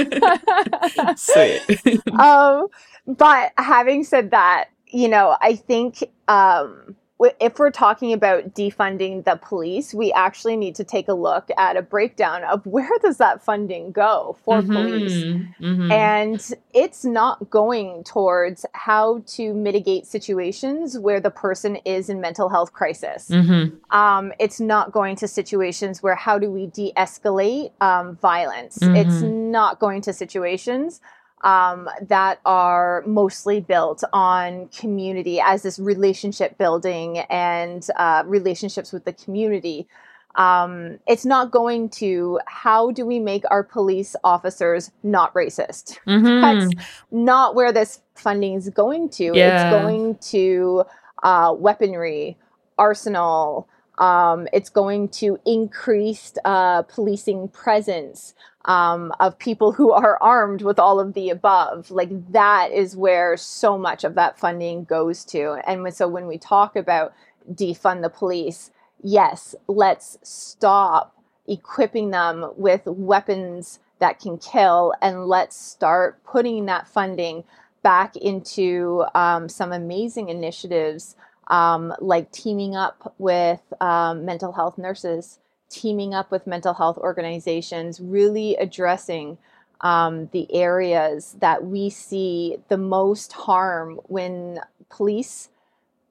[1.17, 2.01] Sweet.
[2.19, 2.69] um,
[3.07, 6.97] but having said that, you know, I think um,
[7.41, 11.77] if we're talking about defunding the police, we actually need to take a look at
[11.77, 15.13] a breakdown of where does that funding go for mm-hmm, police.
[15.61, 15.91] Mm-hmm.
[15.91, 22.49] And it's not going towards how to mitigate situations where the person is in mental
[22.49, 23.29] health crisis.
[23.29, 23.97] Mm-hmm.
[23.97, 28.79] Um, it's not going to situations where how do we de-escalate um, violence.
[28.81, 29.51] It's mm-hmm.
[29.51, 31.01] not going to situations
[31.43, 39.05] um, that are mostly built on community as this relationship building and uh, relationships with
[39.05, 39.87] the community.
[40.35, 45.99] Um, it's not going to how do we make our police officers not racist?
[46.07, 46.41] Mm-hmm.
[46.41, 49.33] That's not where this funding is going to.
[49.35, 49.73] Yeah.
[49.73, 50.85] It's going to
[51.23, 52.37] uh, weaponry,
[52.77, 53.69] arsenal.
[53.99, 58.35] Um, it's going to increased uh, policing presence
[58.65, 61.91] um, of people who are armed with all of the above.
[61.91, 65.61] Like that is where so much of that funding goes to.
[65.67, 67.13] And so when we talk about
[67.51, 68.71] defund the police,
[69.03, 71.15] yes, let's stop
[71.47, 77.43] equipping them with weapons that can kill and let's start putting that funding
[77.83, 81.17] back into um, some amazing initiatives
[81.49, 88.01] um, like teaming up with um, mental health nurses teaming up with mental health organizations,
[88.01, 89.39] really addressing
[89.81, 95.51] um, the areas that we see the most harm when police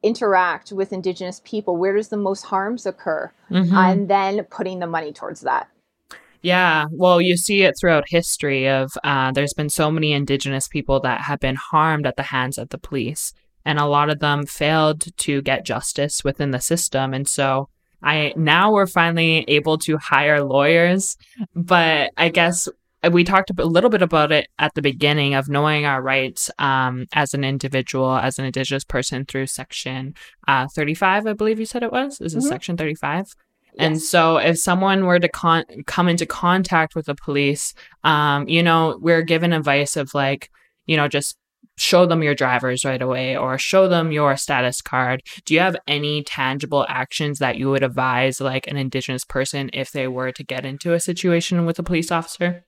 [0.04, 1.76] interact with indigenous people.
[1.76, 3.32] Where does the most harms occur?
[3.50, 3.74] Mhm.
[3.74, 5.70] and then putting the money towards that.
[6.42, 11.00] Yeah, well, you see it throughout history of uh, there's been so many indigenous people
[11.00, 13.34] that have been harmed at the hands of the police,
[13.68, 17.14] and a lot of them failed to get justice within the system.
[17.14, 17.70] And so
[18.02, 21.18] I now we're finally able to hire lawyers,
[21.56, 22.68] but I guess
[23.12, 27.06] we talked a little bit about it at the beginning of knowing our rights um,
[27.14, 30.14] as an individual, as an indigenous person through Section
[30.48, 32.20] uh, 35, I believe you said it was.
[32.22, 32.48] Is it Mhm.
[32.48, 33.36] Section 35?
[33.80, 38.64] And so, if someone were to con- come into contact with the police, um, you
[38.64, 40.50] know, we're given advice of like,
[40.88, 41.38] you know, just
[41.78, 45.22] show them your drivers right away or show them your status card.
[45.46, 49.92] Do you have any tangible actions that you would advise like an Indigenous person if
[49.92, 52.66] they were to get into a situation with a police officer?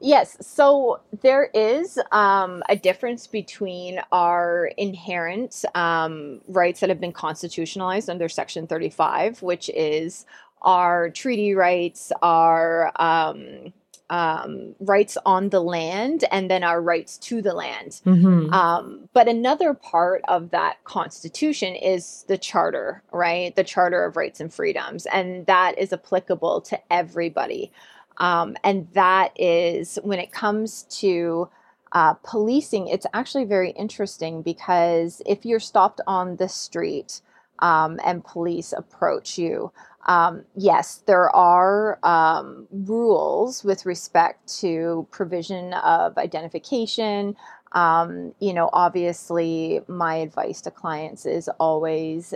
[0.00, 7.12] Yes, so there is um, a difference between our inherent um, rights that have been
[7.12, 10.24] constitutionalized under Section 35, which is
[10.62, 13.72] our treaty rights, our um,
[14.10, 18.00] um, rights on the land, and then our rights to the land.
[18.06, 18.52] Mm-hmm.
[18.52, 23.54] Um, but another part of that constitution is the charter, right?
[23.54, 27.70] The Charter of Rights and Freedoms, and that is applicable to everybody.
[28.18, 31.48] Um, and that is when it comes to
[31.92, 37.20] uh, policing, it's actually very interesting because if you're stopped on the street
[37.60, 39.72] um, and police approach you,
[40.08, 47.36] um, yes, there are um, rules with respect to provision of identification.
[47.72, 52.34] Um, you know, obviously, my advice to clients is always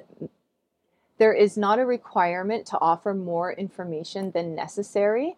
[1.18, 5.36] there is not a requirement to offer more information than necessary,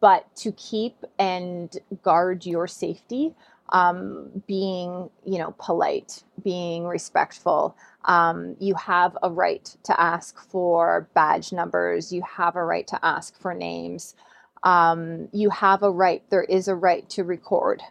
[0.00, 3.34] but to keep and guard your safety,
[3.74, 7.76] um, being, you know, polite, being respectful.
[8.04, 12.12] Um, you have a right to ask for badge numbers.
[12.12, 14.14] You have a right to ask for names.
[14.62, 17.82] Um, you have a right, there is a right to record.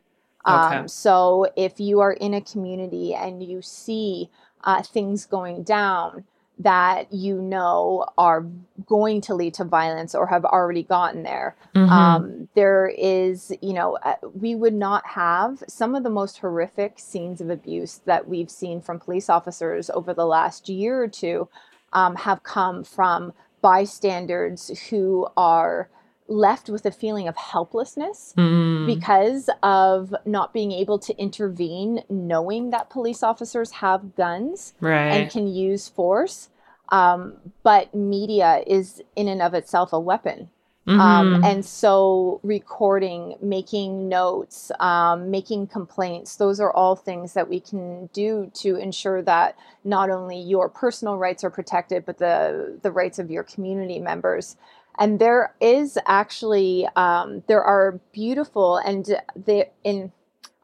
[0.47, 0.77] Okay.
[0.77, 4.29] Um, so if you are in a community and you see
[4.63, 6.23] uh, things going down
[6.63, 8.45] that you know are
[8.85, 11.89] going to lead to violence or have already gotten there, Mhm.
[11.89, 16.99] um, there is, you know, uh, we would not have some of the most horrific
[16.99, 21.47] scenes of abuse that we've seen from police officers over the last year or two
[21.93, 25.89] um, have come from bystanders who are
[26.27, 28.85] left with a feeling of helplessness Mm.
[28.87, 34.73] because of not being able to intervene, knowing that police officers have guns
[35.21, 36.49] and can use force.
[36.93, 40.49] Um, but media is in and of itself a weapon.
[40.87, 41.39] Um, Mhm.
[41.43, 48.09] and so, recording, making notes, um, making complaints, those are all things that we can
[48.13, 53.17] do to ensure that not only your personal rights are protected, but the, the rights
[53.17, 54.55] of your community members.
[54.99, 60.11] And there is actually, um, there are beautiful, and they, in,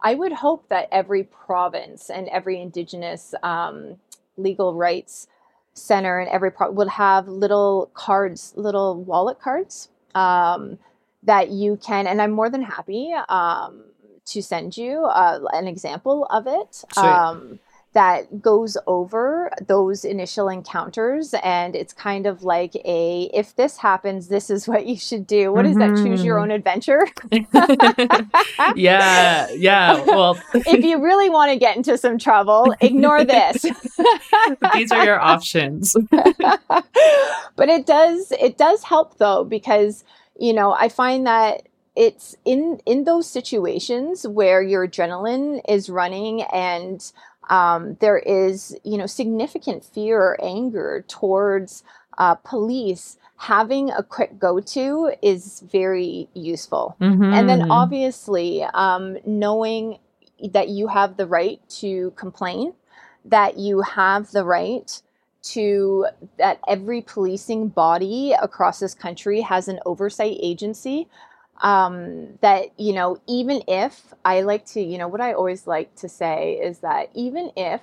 [0.03, 3.95] I would hope that every province and every Indigenous um,
[4.37, 5.27] legal rights
[5.79, 10.77] center and every pro- would have little cards, little wallet cards um,
[11.23, 13.83] that you can, and I'm more than happy um,
[14.25, 16.83] to send you uh, an example of it.
[16.97, 17.59] Um,
[17.93, 24.27] that goes over those initial encounters and it's kind of like a if this happens
[24.27, 26.41] this is what you should do what is that choose your Mhm.
[26.43, 27.07] own adventure
[28.75, 30.03] yeah, yeah.
[30.05, 33.65] Well, if you really want to get into some trouble ignore this
[34.73, 35.95] these are your options.
[36.11, 40.03] but it does it does help though because
[40.39, 41.63] you know i find that
[41.95, 47.11] it's in in those situations where your adrenaline is running and
[47.49, 51.83] um, there is you know significant fear or anger towards
[52.17, 56.97] uh, police having a quick go-to is very useful
[57.31, 57.67] and then Mhm.
[57.69, 59.99] obviously um, knowing
[60.53, 62.73] that you have the right to complain
[63.25, 65.01] that you have the right
[65.41, 66.07] to
[66.37, 71.07] that every policing body across this country has an oversight agency
[71.61, 75.93] um, that you know even if i like to you know what i always like
[75.95, 77.81] to say is that even if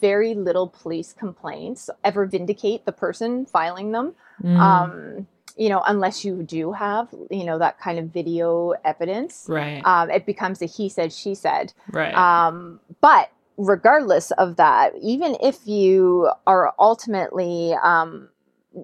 [0.00, 5.26] very little police complaints ever vindicate the person filing them Mm, um,
[5.56, 10.10] you know, unless you do have, you know, that kind of video evidence, right, um,
[10.10, 11.72] it becomes a he said, she said.
[11.92, 12.14] right.
[12.14, 18.28] Um, but regardless of that, even if you are ultimately um,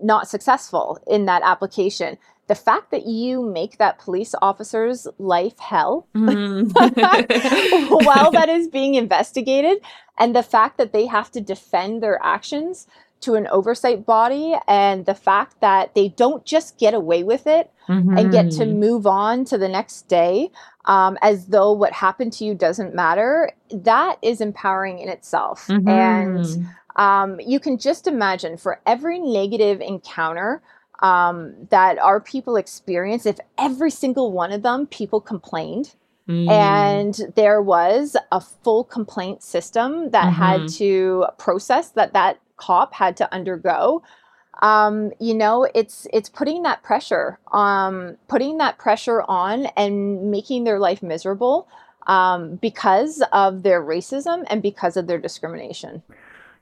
[0.03, 2.19] not successful in that application,
[2.49, 6.71] the fact that you make that police officer's life hell mm.
[8.05, 9.79] while that is being investigated,
[10.19, 12.87] and the fact that they have to defend their actions
[13.21, 17.73] to an oversight body, and the fact that they don't just get away with it
[17.89, 18.17] mm-hmm.
[18.17, 18.79] and get to mm-hmm.
[18.79, 20.51] move on to the next day
[20.87, 25.67] um, as though what happened to you doesn't matter, that is empowering in itself.
[25.67, 25.89] Mm-hmm.
[25.89, 26.67] And
[26.97, 30.63] um, you can just imagine for every negative encounter
[31.01, 35.95] um, that our people experience, if every single one of them people complained,
[36.29, 36.51] mm.
[36.51, 40.43] and there was a full complaint system that mm-hmm.
[40.43, 44.03] had to process that that cop had to undergo.
[44.63, 50.65] Um, you know, it's it's putting that pressure, um, putting that pressure on, and making
[50.65, 51.69] their life miserable
[52.07, 56.03] um, because of their racism and because of their discrimination.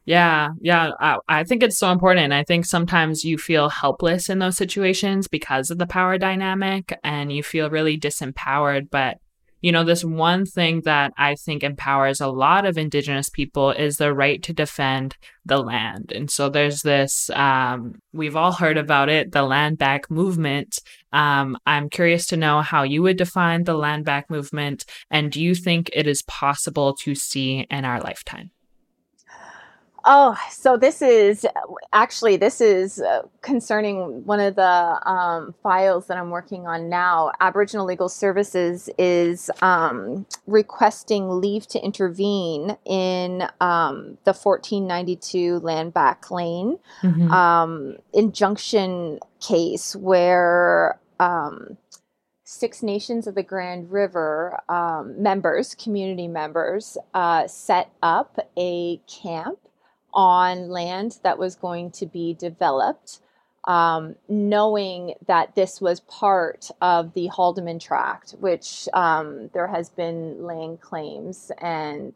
[0.06, 0.90] Yeah, yeah.
[1.00, 2.32] I, I, think it's so important.
[2.32, 7.32] I think sometimes you feel helpless in those situations because of the power dynamic and
[7.32, 8.90] you feel really disempowered.
[8.90, 9.16] But,
[9.62, 13.96] you know, this one thing that I think empowers a lot of Indigenous people is
[13.96, 16.12] the right to defend the land.
[16.12, 20.80] And so there's this, um, we've all heard about it, the land back movement.
[21.14, 24.84] Um, I'm curious to know how you would define the land back movement.
[25.10, 28.50] And do you think it is possible to see in our lifetime?
[30.06, 31.46] Oh, so this is
[31.92, 34.62] actually this is uh, concerning one of the
[35.08, 37.32] um, files that I'm working on now.
[37.40, 46.30] Aboriginal Legal Services is um, requesting leave to intervene in um, the 1492 land back
[46.30, 47.30] lane mm-hmm.
[47.30, 51.78] Um, injunction case where um,
[52.44, 59.58] Six Nations of the Grand River um, members, community members, uh, set up a camp
[60.14, 63.20] on land that was going to be developed,
[63.66, 70.44] um, knowing that this was part of the Haldimand Tract, which um, there has been
[70.44, 72.14] land claims and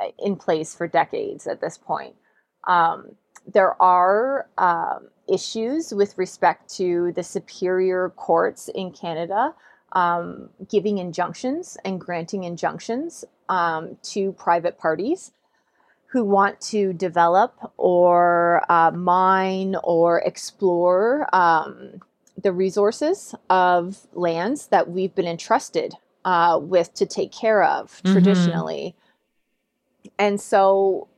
[0.00, 2.14] uh, in place for decades at this point.
[2.66, 3.14] Um,
[3.52, 9.54] there are um, issues with respect to the superior courts in Canada
[9.92, 15.32] um, giving injunctions and granting injunctions um, to private parties
[16.16, 22.00] who want to develop or uh, mine or explore um,
[22.42, 25.92] the resources of lands that we've been entrusted
[26.24, 28.14] uh, with to take care of mm-hmm.
[28.14, 28.96] traditionally.
[30.18, 31.08] And so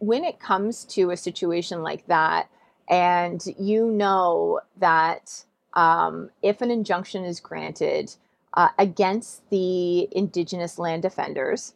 [0.00, 2.50] when it comes to a situation like that,
[2.90, 8.14] and you know that um, if an injunction is granted
[8.52, 11.72] uh, against the Indigenous land defenders,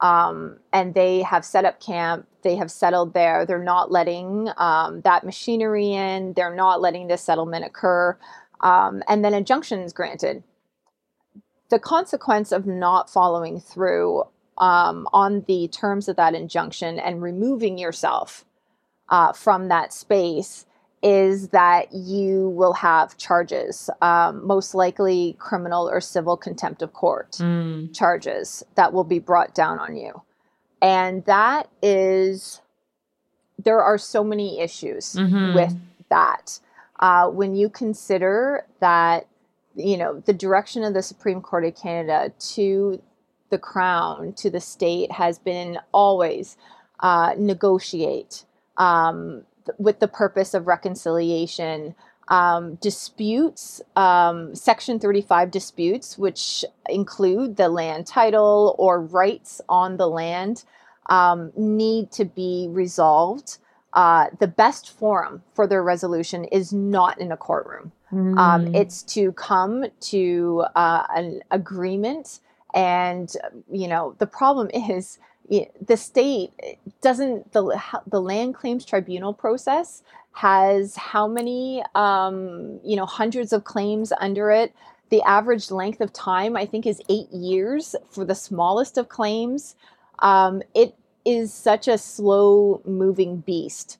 [0.00, 2.26] um, and they have set up camp.
[2.42, 3.44] They have settled there.
[3.44, 6.34] They're not letting um, that machinery in.
[6.34, 8.16] They're not letting this settlement occur.
[8.60, 10.42] Um, and then injunctions granted.
[11.70, 14.24] The consequence of not following through
[14.56, 18.44] um, on the terms of that injunction and removing yourself
[19.08, 20.66] uh, from that space
[21.02, 27.32] is that you will have charges, um, most likely criminal or civil contempt of court
[27.32, 27.94] mm.
[27.94, 30.22] charges that will be brought down on you.
[30.82, 32.60] And that is,
[33.64, 35.54] there are so many issues mm-hmm.
[35.54, 35.76] with
[36.10, 36.60] that.
[36.98, 39.28] Uh, when you consider that,
[39.76, 43.00] you know, the direction of the Supreme Court of Canada to
[43.50, 46.56] the Crown, to the state, has been always
[47.00, 48.44] uh, negotiate.
[48.76, 49.44] Um,
[49.78, 51.94] with the purpose of reconciliation.
[52.30, 60.06] Um, disputes, um, Section 35 disputes, which include the land title or rights on the
[60.06, 60.64] land,
[61.06, 63.56] um, need to be resolved.
[63.94, 67.92] Uh, the best forum for their resolution is not in a courtroom.
[68.12, 68.74] Mm.
[68.74, 72.40] it's to come to uh, an agreement.
[72.74, 73.30] And,
[73.70, 75.18] you know, the problem is
[75.50, 76.52] the state
[77.00, 83.64] doesn't the the land claims tribunal process has how many um, you know hundreds of
[83.64, 84.74] claims under it.
[85.10, 89.74] The average length of time i think is eight years for the smallest of claims.
[90.20, 90.94] Um, it
[91.24, 93.98] is such a slow moving beast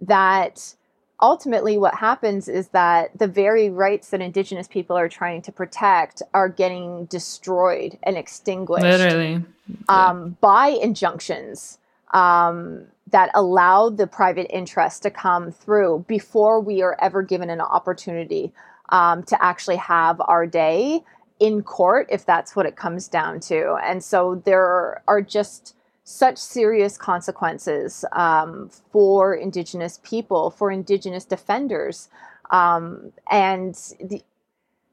[0.00, 0.74] that
[1.22, 6.22] ultimately what happens is that the very rights that indigenous people are trying to protect
[6.34, 9.44] are getting destroyed and extinguished literally.
[9.88, 11.78] um, by injunctions
[12.12, 17.60] um, that allow the private interest to come through before we are ever given an
[17.60, 18.52] opportunity
[18.90, 21.02] um, to actually have our day
[21.38, 23.76] in court if that's what it comes down to.
[23.82, 25.74] And so there are just
[26.10, 32.08] such serious consequences um, for Indigenous people, for Indigenous defenders.
[32.50, 34.22] Um, and the,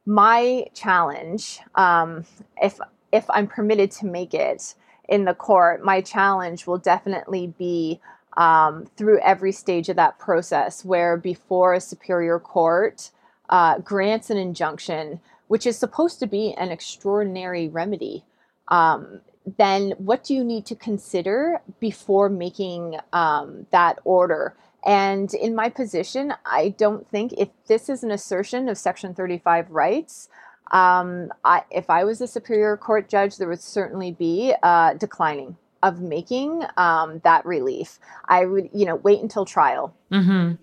[0.05, 2.25] my challenge, um,
[2.61, 2.79] if
[3.11, 4.75] if I'm permitted to make it
[5.09, 7.99] in the court, my challenge will definitely be
[8.35, 13.11] um, through every stage of that process, where before a superior court
[13.49, 18.23] uh, grants an injunction, which is supposed to be an extraordinary remedy,
[18.67, 19.21] um,
[19.57, 24.55] then what do you need to consider before making um, that order?
[24.85, 29.71] And in my position, I don't think if this is an assertion of Section 35
[29.71, 30.29] rights,
[30.71, 35.55] um, I, if I was a Superior Court judge, there would certainly be uh, declining
[35.81, 37.99] of making um, that relief.
[38.25, 39.95] I would, you know, wait until trial.
[40.11, 40.55] Mm-hmm.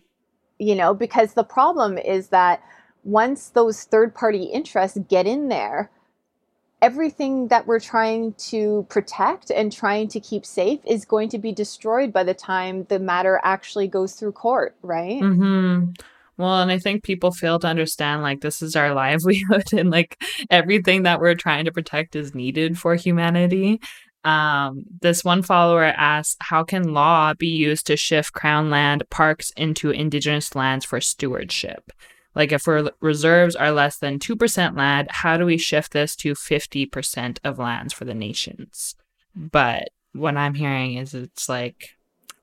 [0.58, 2.62] You know, because the problem is that
[3.02, 5.90] once those third party interests get in there,
[6.84, 11.50] everything that we're trying to protect and trying to keep safe is going to be
[11.50, 15.22] destroyed by the time the matter actually goes through court, right?
[15.22, 15.92] Mm-hmm.
[16.36, 20.22] Well, and I think people fail to understand like this is our livelihood and like
[20.50, 23.80] everything that we're trying to protect is needed for humanity.
[24.22, 29.52] Um, this one follower asks, How can law be used to shift crown land parks
[29.56, 31.92] into indigenous lands for stewardship?
[32.34, 36.34] Like, if our reserves are less than 2% land, how do we shift this to
[36.34, 38.94] 50% of lands for the nations?
[39.36, 41.96] But what I'm hearing is it's like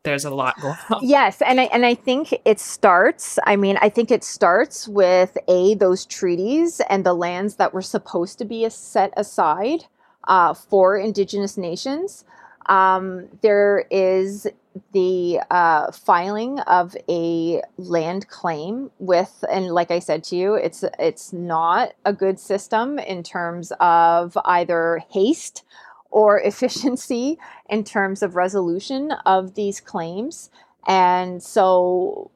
[0.03, 0.99] there's a lot going on.
[1.01, 3.37] Yes, and I and I think it starts.
[3.45, 7.81] I mean, I think it starts with a those treaties and the lands that were
[7.81, 9.85] supposed to be set aside
[10.27, 12.25] uh, for Indigenous nations.
[12.67, 14.47] Um, there is
[14.93, 20.83] the uh, filing of a land claim with, and like I said to you, it's
[20.97, 25.63] it's not a good system in terms of either haste
[26.09, 27.37] or efficiency
[27.69, 30.49] in terms of resolution of these claims.
[30.87, 32.31] And so,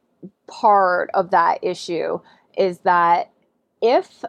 [0.47, 2.19] part of that issue
[2.57, 3.31] is that
[3.81, 4.23] if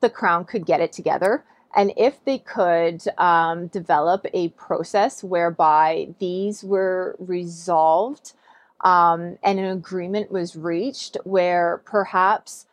[0.00, 1.44] the Crown could get it together,
[1.74, 8.32] and if they could um, develop a process whereby these were resolved
[8.80, 12.66] um, and an agreement was reached where perhaps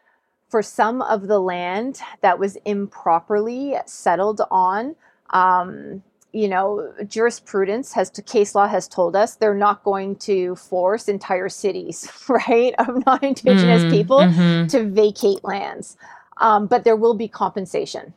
[0.50, 4.96] for some of the land that was improperly settled on,
[5.32, 10.56] um, you know, jurisprudence has to case law has told us they're not going to
[10.56, 14.68] force entire cities, right, of non-indigenous mm, people mm-hmm.
[14.68, 15.98] to vacate lands,
[16.38, 18.14] um, but there will be compensation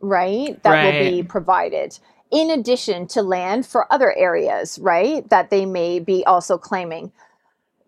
[0.00, 0.62] right?
[0.62, 0.84] That right.
[0.84, 1.98] will be provided
[2.30, 5.28] in addition to land for other areas, right?
[5.30, 7.12] That they may be also claiming.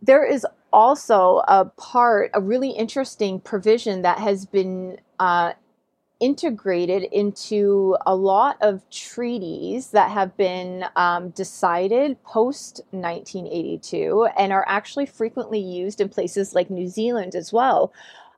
[0.01, 5.53] There is also a part, a really interesting provision that has been uh,
[6.21, 14.65] integrated into a lot of treaties that have been um, decided post 1982 and are
[14.69, 17.93] actually frequently used in places like New Zealand as well,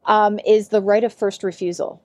[0.06, 2.02] um, is the right of first refusal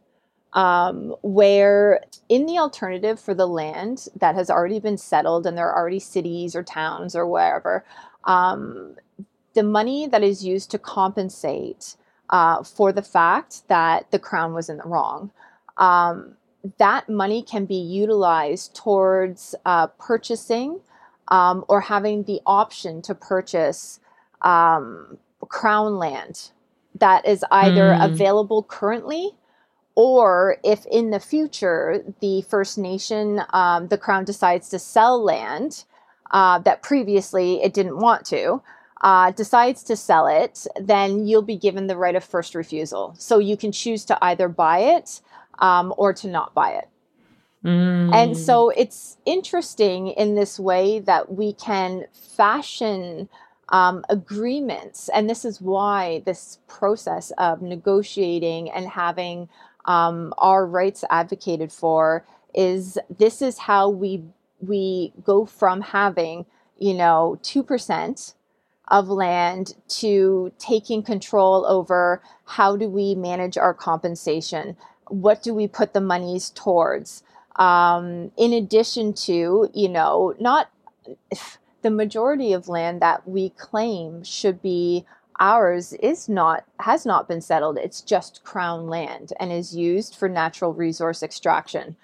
[0.55, 5.69] um, where in the alternative for the land that has already been settled and there
[5.69, 7.85] are already cities or towns or wherever,
[8.23, 8.95] um,
[9.53, 11.97] the money that is used to compensate
[12.29, 15.29] uh, for the fact that the crown was in the wrong.
[15.77, 16.37] Um,
[16.77, 20.79] that money can be utilized towards uh, purchasing
[21.27, 23.99] um, or having the option to purchase
[24.41, 26.49] um, crown land
[26.95, 28.05] that is either mm.
[28.05, 29.31] available currently
[29.95, 35.85] or if in the future the First Nation, um, the Crown decides to sell land
[36.31, 38.61] uh, that previously it didn't want to,
[39.01, 43.15] uh, decides to sell it, then you'll be given the right of first refusal.
[43.17, 45.21] So you can choose to either buy it
[45.59, 46.89] um, or to not buy it.
[47.63, 48.13] Mm.
[48.13, 53.27] And so it's interesting in this way that we can fashion
[53.69, 55.09] um, agreements.
[55.09, 59.49] And this is why this process of negotiating and having
[59.85, 64.23] um, our rights advocated for is this is how we
[64.61, 66.45] we go from having
[66.77, 68.33] you know 2%
[68.89, 74.77] of land to taking control over how do we manage our compensation?
[75.07, 77.23] What do we put the monies towards?
[77.55, 80.69] Um, in addition to you know not
[81.81, 85.05] the majority of land that we claim should be
[85.39, 87.77] ours is not has not been settled.
[87.77, 91.95] It's just crown land and is used for natural resource extraction.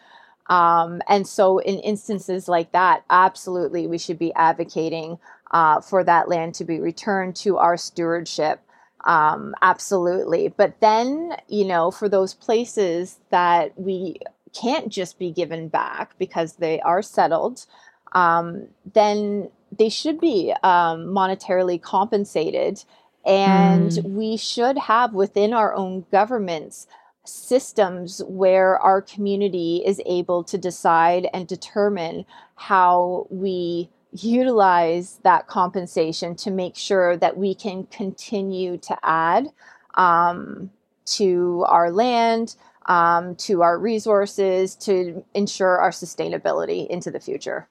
[0.48, 5.18] Um, and so in instances like that absolutely we should be advocating
[5.52, 8.60] uh, for that land to be returned to our stewardship.
[9.06, 10.50] Um, absolutely.
[10.50, 14.20] But then you know for those places that we
[14.54, 17.66] can't just be given back because they are settled
[18.14, 22.84] um, then they should be um, monetarily compensated
[23.26, 24.04] and mm.
[24.04, 26.88] we should have within our own governments
[27.24, 36.36] systems where our community is able to decide and determine how we utilize that compensation
[36.36, 39.48] to make sure that we can continue to add
[39.96, 40.70] um,
[41.06, 42.56] to our land,
[42.88, 47.68] um, to our resources, to ensure our sustainability into the future.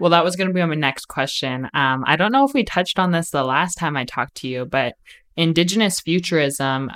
[0.00, 1.68] Well, that was going to be my next question.
[1.74, 4.48] Um, I don't know if we touched on this the last time I talked to
[4.48, 4.94] you, but
[5.38, 6.90] Indigenous futurism,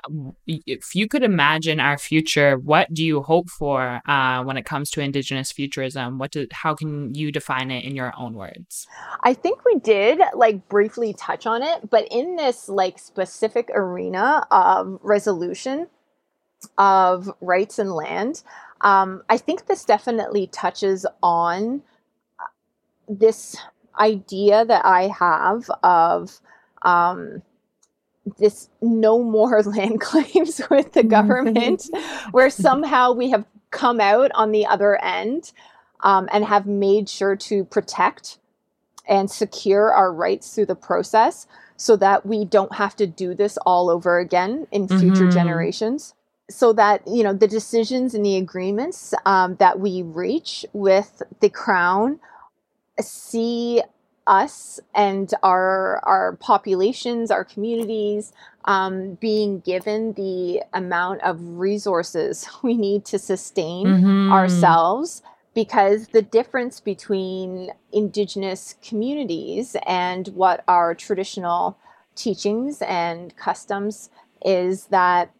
[0.49, 4.91] if you could imagine our future, what do you hope for uh, when it comes
[4.91, 6.19] to Indigenous futurism?
[6.19, 8.89] What do, how can you define it in your own words?
[9.23, 14.45] I think we did like briefly touch on it, but in this like specific arena
[14.51, 15.87] of resolution
[16.79, 18.43] of rights and land,
[18.81, 21.83] um, I think this definitely touches on
[23.19, 23.57] this
[23.99, 26.41] idea that I have of
[26.83, 27.43] um,
[28.39, 31.89] this no more land claims with the government,
[32.31, 35.53] where somehow we have come out on the other end
[36.03, 38.39] um, and have made sure to protect
[39.09, 41.47] and secure our rights through the process
[41.77, 45.31] so that we don't have to do this all over again in future mm-hmm.
[45.31, 46.15] generations
[46.51, 51.49] so that you know the decisions and the agreements um, that we reach with the
[51.49, 52.21] crown
[53.03, 53.83] see
[54.27, 58.33] us and our our populations, our communities,
[58.67, 64.33] um, being given the amount of resources we need to sustain mm-hmm.
[64.33, 65.23] ourselves.
[65.55, 71.77] Because the difference between Indigenous communities and what our traditional
[72.15, 74.09] teachings and customs
[74.47, 75.31] is that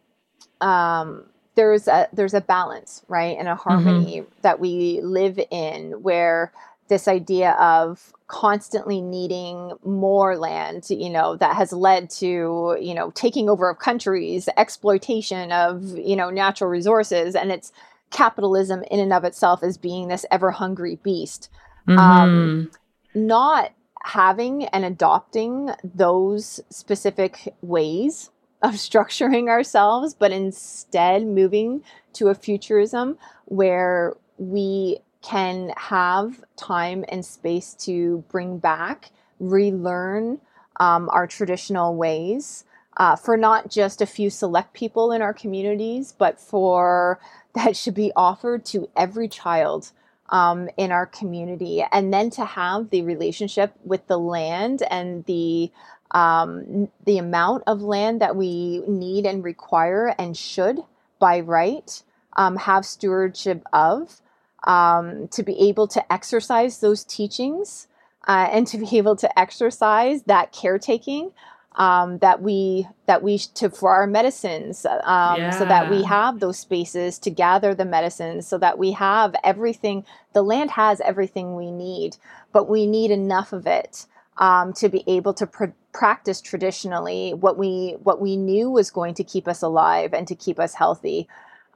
[0.61, 3.69] um, there's a there's a balance, right, and a mm-hmm.
[3.69, 4.31] harmony mm-hmm.
[4.43, 6.53] that we live in where
[6.93, 13.11] this idea of constantly needing more land, you know, that has led to, you know,
[13.13, 17.35] taking over of countries, exploitation of, you know, natural resources.
[17.35, 17.73] And it's
[18.11, 21.49] capitalism in and of itself as being this ever hungry beast.
[21.89, 22.01] Um, mm-hmm.
[22.01, 22.71] Um,
[23.15, 23.73] not
[24.05, 28.31] having and adopting those specific ways
[28.61, 31.83] of structuring ourselves, but instead moving
[32.13, 33.17] to a futurism
[33.47, 40.41] where we can have time and space to bring back, relearn
[40.79, 42.65] um, our traditional ways
[42.97, 47.19] uh, for not just a few select people in our communities, but for
[47.55, 49.93] that should be offered to every child
[50.31, 51.85] um, in our community.
[51.93, 55.71] And then to have the relationship with the land and the
[56.11, 60.81] um, the amount of land that we need and require and should
[61.19, 62.03] by right
[62.35, 64.21] um, have stewardship of
[64.65, 67.89] um, to be able to exercise those teachings
[68.29, 71.33] uh, and to be able to exercise that caretaking
[71.77, 75.51] um, that we that we to for our medicines um, yeah.
[75.51, 80.05] so that we have those spaces to gather the medicines so that we have everything
[80.35, 82.17] the land has everything we need
[82.53, 84.07] but we need enough of it
[84.37, 89.15] um, to be able to pr- practice traditionally what we what we knew was going
[89.15, 91.27] to keep us alive and to keep us healthy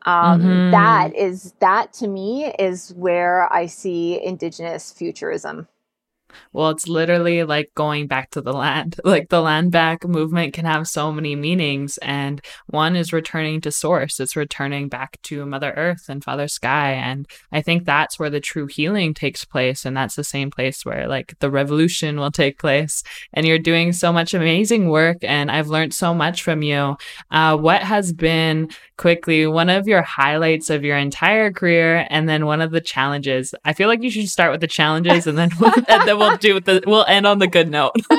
[0.07, 0.70] um, mm-hmm.
[0.70, 5.68] that is that to me is where I see indigenous futurism.
[6.52, 9.00] Well, it's literally like going back to the land.
[9.07, 11.96] Like the land back movement can have so many meanings.
[11.98, 16.92] And one is returning to source, it's returning back to Mother Earth and Father Sky.
[16.92, 19.84] And I think that's where the true healing takes place.
[19.84, 23.04] And that's the same place where like the revolution will take place.
[23.32, 25.18] And you're doing so much amazing work.
[25.22, 26.96] And I've learned so much from you.
[27.30, 28.68] Uh, what has been
[28.99, 32.07] quickly one of your highlights of your entire career?
[32.11, 33.55] And then one of the challenges?
[33.64, 35.51] I feel like you should start with the challenges and then,
[35.88, 37.94] and then we'll we'll do the we'll end on the good note.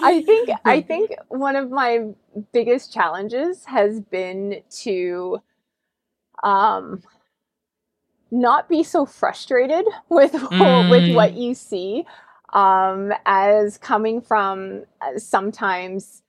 [0.00, 2.08] I think I think one of my
[2.52, 5.40] biggest challenges has been to
[6.42, 7.02] um
[8.30, 10.90] not be so frustrated with mm.
[10.90, 12.04] with what you see
[12.52, 16.22] um as coming from uh, sometimes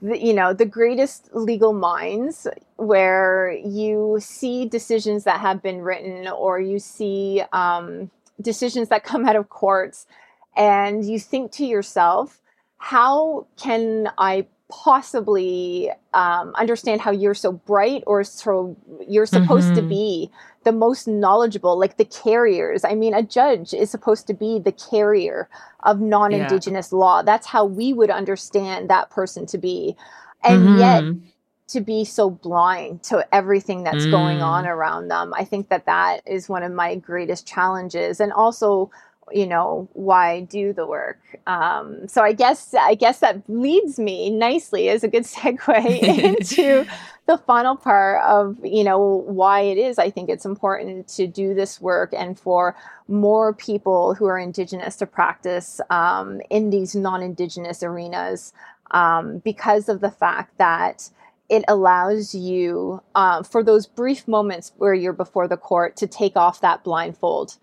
[0.00, 2.46] the, you know the greatest legal minds
[2.76, 8.10] where you see decisions that have been written or you see um,
[8.40, 10.06] decisions that come out of courts
[10.56, 12.40] and you think to yourself
[12.78, 19.76] how can i possibly um, understand how you're so bright or so you're supposed mm-hmm.
[19.76, 20.30] to be
[20.64, 24.72] the most knowledgeable like the carriers i mean a judge is supposed to be the
[24.72, 25.48] carrier
[25.84, 26.98] of non-indigenous yeah.
[26.98, 29.96] law that's how we would understand that person to be
[30.42, 30.78] and mm-hmm.
[30.78, 31.04] yet
[31.66, 34.10] to be so blind to everything that's mm.
[34.10, 38.32] going on around them i think that that is one of my greatest challenges and
[38.32, 38.90] also
[39.32, 44.30] you know why do the work um, so i guess i guess that leads me
[44.30, 46.86] nicely as a good segue into
[47.26, 51.54] the final part of you know why it is i think it's important to do
[51.54, 52.76] this work and for
[53.08, 58.52] more people who are indigenous to practice um, in these non-indigenous arenas
[58.90, 61.10] um, because of the fact that
[61.50, 66.36] it allows you uh, for those brief moments where you're before the court to take
[66.36, 67.56] off that blindfold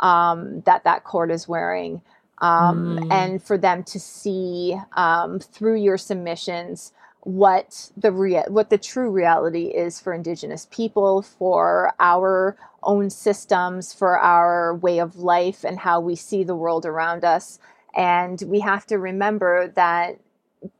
[0.00, 2.00] um, that that court is wearing
[2.40, 3.12] um, mm.
[3.12, 6.92] and for them to see um, through your submissions
[7.28, 13.92] what the rea- what the true reality is for indigenous people for our own systems
[13.92, 17.58] for our way of life and how we see the world around us
[17.94, 20.18] and we have to remember that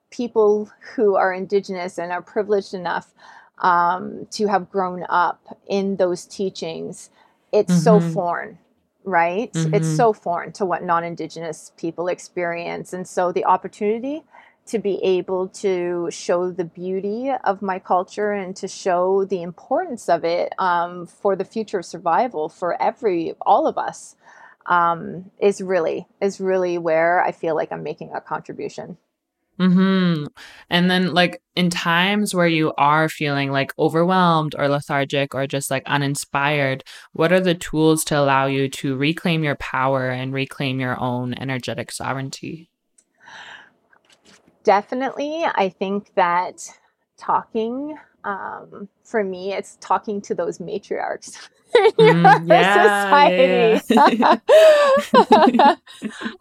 [0.09, 3.13] people who are indigenous and are privileged enough
[3.59, 7.11] um, to have grown up in those teachings
[7.53, 7.83] it's mm-hmm.
[7.83, 8.59] so foreign
[9.05, 9.75] right mm-hmm.
[9.75, 14.23] it's so foreign to what non-indigenous people experience and so the opportunity
[14.69, 20.09] to be able to show the beauty of my culture and to show the importance
[20.09, 24.15] of it um, for the future of survival for every all of us
[24.67, 28.99] um, is really is really where I feel like I'm making a contribution.
[29.59, 30.27] Hmm.
[30.71, 35.69] And then, like in times where you are feeling like overwhelmed or lethargic or just
[35.69, 40.79] like uninspired, what are the tools to allow you to reclaim your power and reclaim
[40.79, 42.71] your own energetic sovereignty?
[44.69, 46.71] Definitely, I think that
[47.17, 51.49] talking, um, for me, it's talking to those matriarchs.
[51.99, 54.17] Mm, yeah, society.
[54.19, 54.37] Yeah.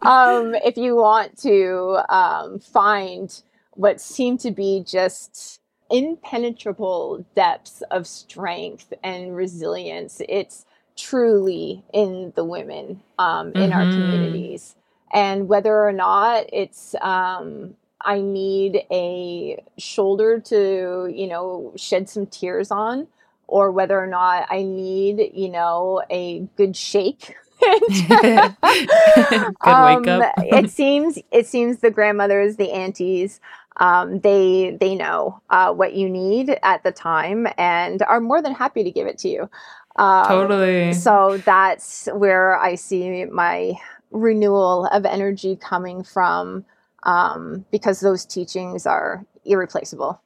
[0.00, 3.42] um, if you want to um, find
[3.74, 5.60] what seem to be just
[5.90, 10.64] impenetrable depths of strength and resilience, it's
[10.96, 13.72] truly in the women um, in mm-hmm.
[13.72, 14.76] our communities.
[15.12, 22.26] And whether or not it's um, I need a shoulder to, you know, shed some
[22.26, 23.08] tears on,
[23.46, 27.34] or whether or not I need, you know, a good shake.
[28.08, 28.54] good
[29.62, 30.34] um, wake up.
[30.38, 33.40] it seems it seems the grandmothers, the aunties,
[33.78, 38.54] um, they they know uh, what you need at the time and are more than
[38.54, 39.50] happy to give it to you.
[39.96, 40.92] Um, totally.
[40.92, 43.74] So that's where I see my
[44.10, 46.64] renewal of energy coming from
[47.02, 50.20] um, because those teachings are irreplaceable.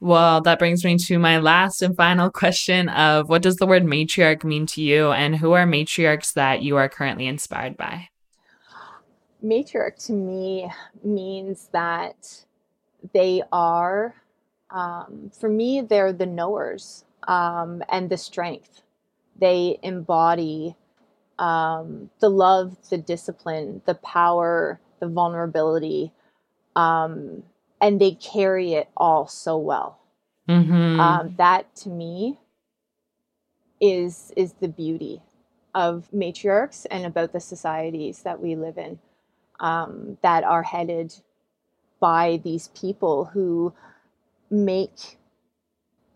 [0.00, 3.84] Well, that brings me to my last and final question of what does the word
[3.84, 8.08] matriarch mean to you and who are matriarchs that you are currently inspired by?
[9.44, 10.68] Matriarch to me
[11.04, 12.44] means that
[13.14, 14.16] they are,
[14.70, 18.82] um, for me, they're the knowers um, and the strength.
[19.40, 20.74] They embody
[21.38, 26.12] um, the love, the discipline, the power, the vulnerability,
[26.76, 27.42] um,
[27.80, 29.98] and they carry it all so well.
[30.48, 31.00] Mm-hmm.
[31.00, 32.38] Um, that to me
[33.80, 35.20] is is the beauty
[35.74, 39.00] of matriarchs and about the societies that we live in
[39.58, 41.14] um, that are headed
[41.98, 43.74] by these people who
[44.50, 45.18] make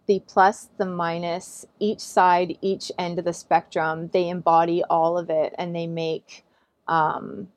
[0.07, 4.11] the plus, the minus, each side, each end of the spectrum.
[4.13, 6.45] They embody all of it, and they make
[6.87, 7.49] um,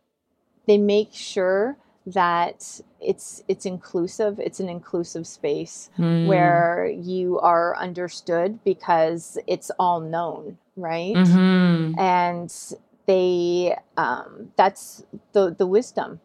[0.70, 6.28] they make sure that it's it's inclusive it's an inclusive space mm.
[6.28, 12.00] where you are understood because it's all known right mm-hmm.
[12.00, 12.76] and
[13.08, 15.04] they um, that's
[15.34, 16.20] the the wisdom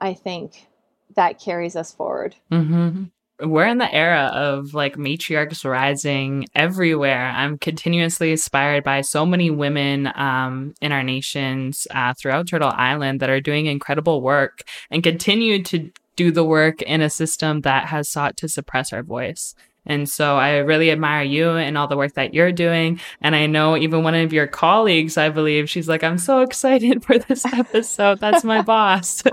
[0.00, 0.68] i think
[1.16, 3.04] that carries us forward mm-hmm
[3.40, 7.26] we're in the era of like matriarchs rising everywhere.
[7.28, 13.20] I'm continuously inspired by so many women um, in our nations uh, throughout Turtle Island
[13.20, 17.86] that are doing incredible work and continue to do the work in a system that
[17.86, 19.54] has sought to suppress our voice.
[19.86, 23.00] And so I really admire you and all the work that you're doing.
[23.22, 27.04] And I know even one of your colleagues, I believe, she's like, I'm so excited
[27.04, 28.20] for this episode.
[28.20, 29.22] That's my boss.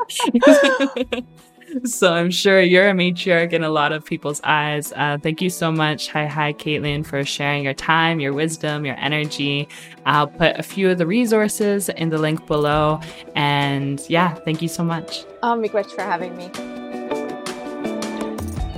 [1.84, 4.94] so I'm sure you're a matriarch in a lot of people's eyes.
[4.96, 6.10] Uh, thank you so much.
[6.10, 9.68] Hi, hi, Caitlin, for sharing your time, your wisdom, your energy.
[10.06, 13.00] I'll put a few of the resources in the link below.
[13.36, 15.26] And yeah, thank you so much.
[15.44, 16.50] Oh, Miigwech for having me.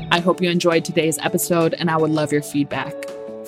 [0.10, 2.94] I hope you enjoyed today's episode, and I would love your feedback.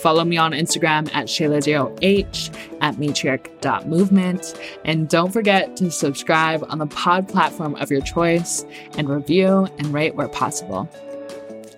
[0.01, 4.59] Follow me on Instagram at Shayla0H, at matriarch.movement.
[4.85, 8.65] And don't forget to subscribe on the pod platform of your choice
[8.97, 10.89] and review and rate where possible.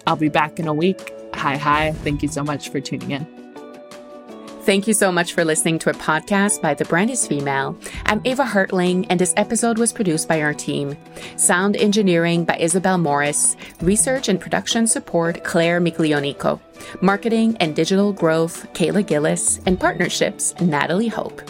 [0.05, 1.13] I'll be back in a week.
[1.33, 1.91] Hi, hi.
[2.03, 3.40] Thank you so much for tuning in.
[4.61, 7.75] Thank you so much for listening to a podcast by The Brand is Female.
[8.05, 10.95] I'm Ava Hartling, and this episode was produced by our team.
[11.35, 16.59] Sound engineering by Isabel Morris, research and production support Claire Miglionico,
[17.01, 21.41] marketing and digital growth Kayla Gillis, and partnerships Natalie Hope.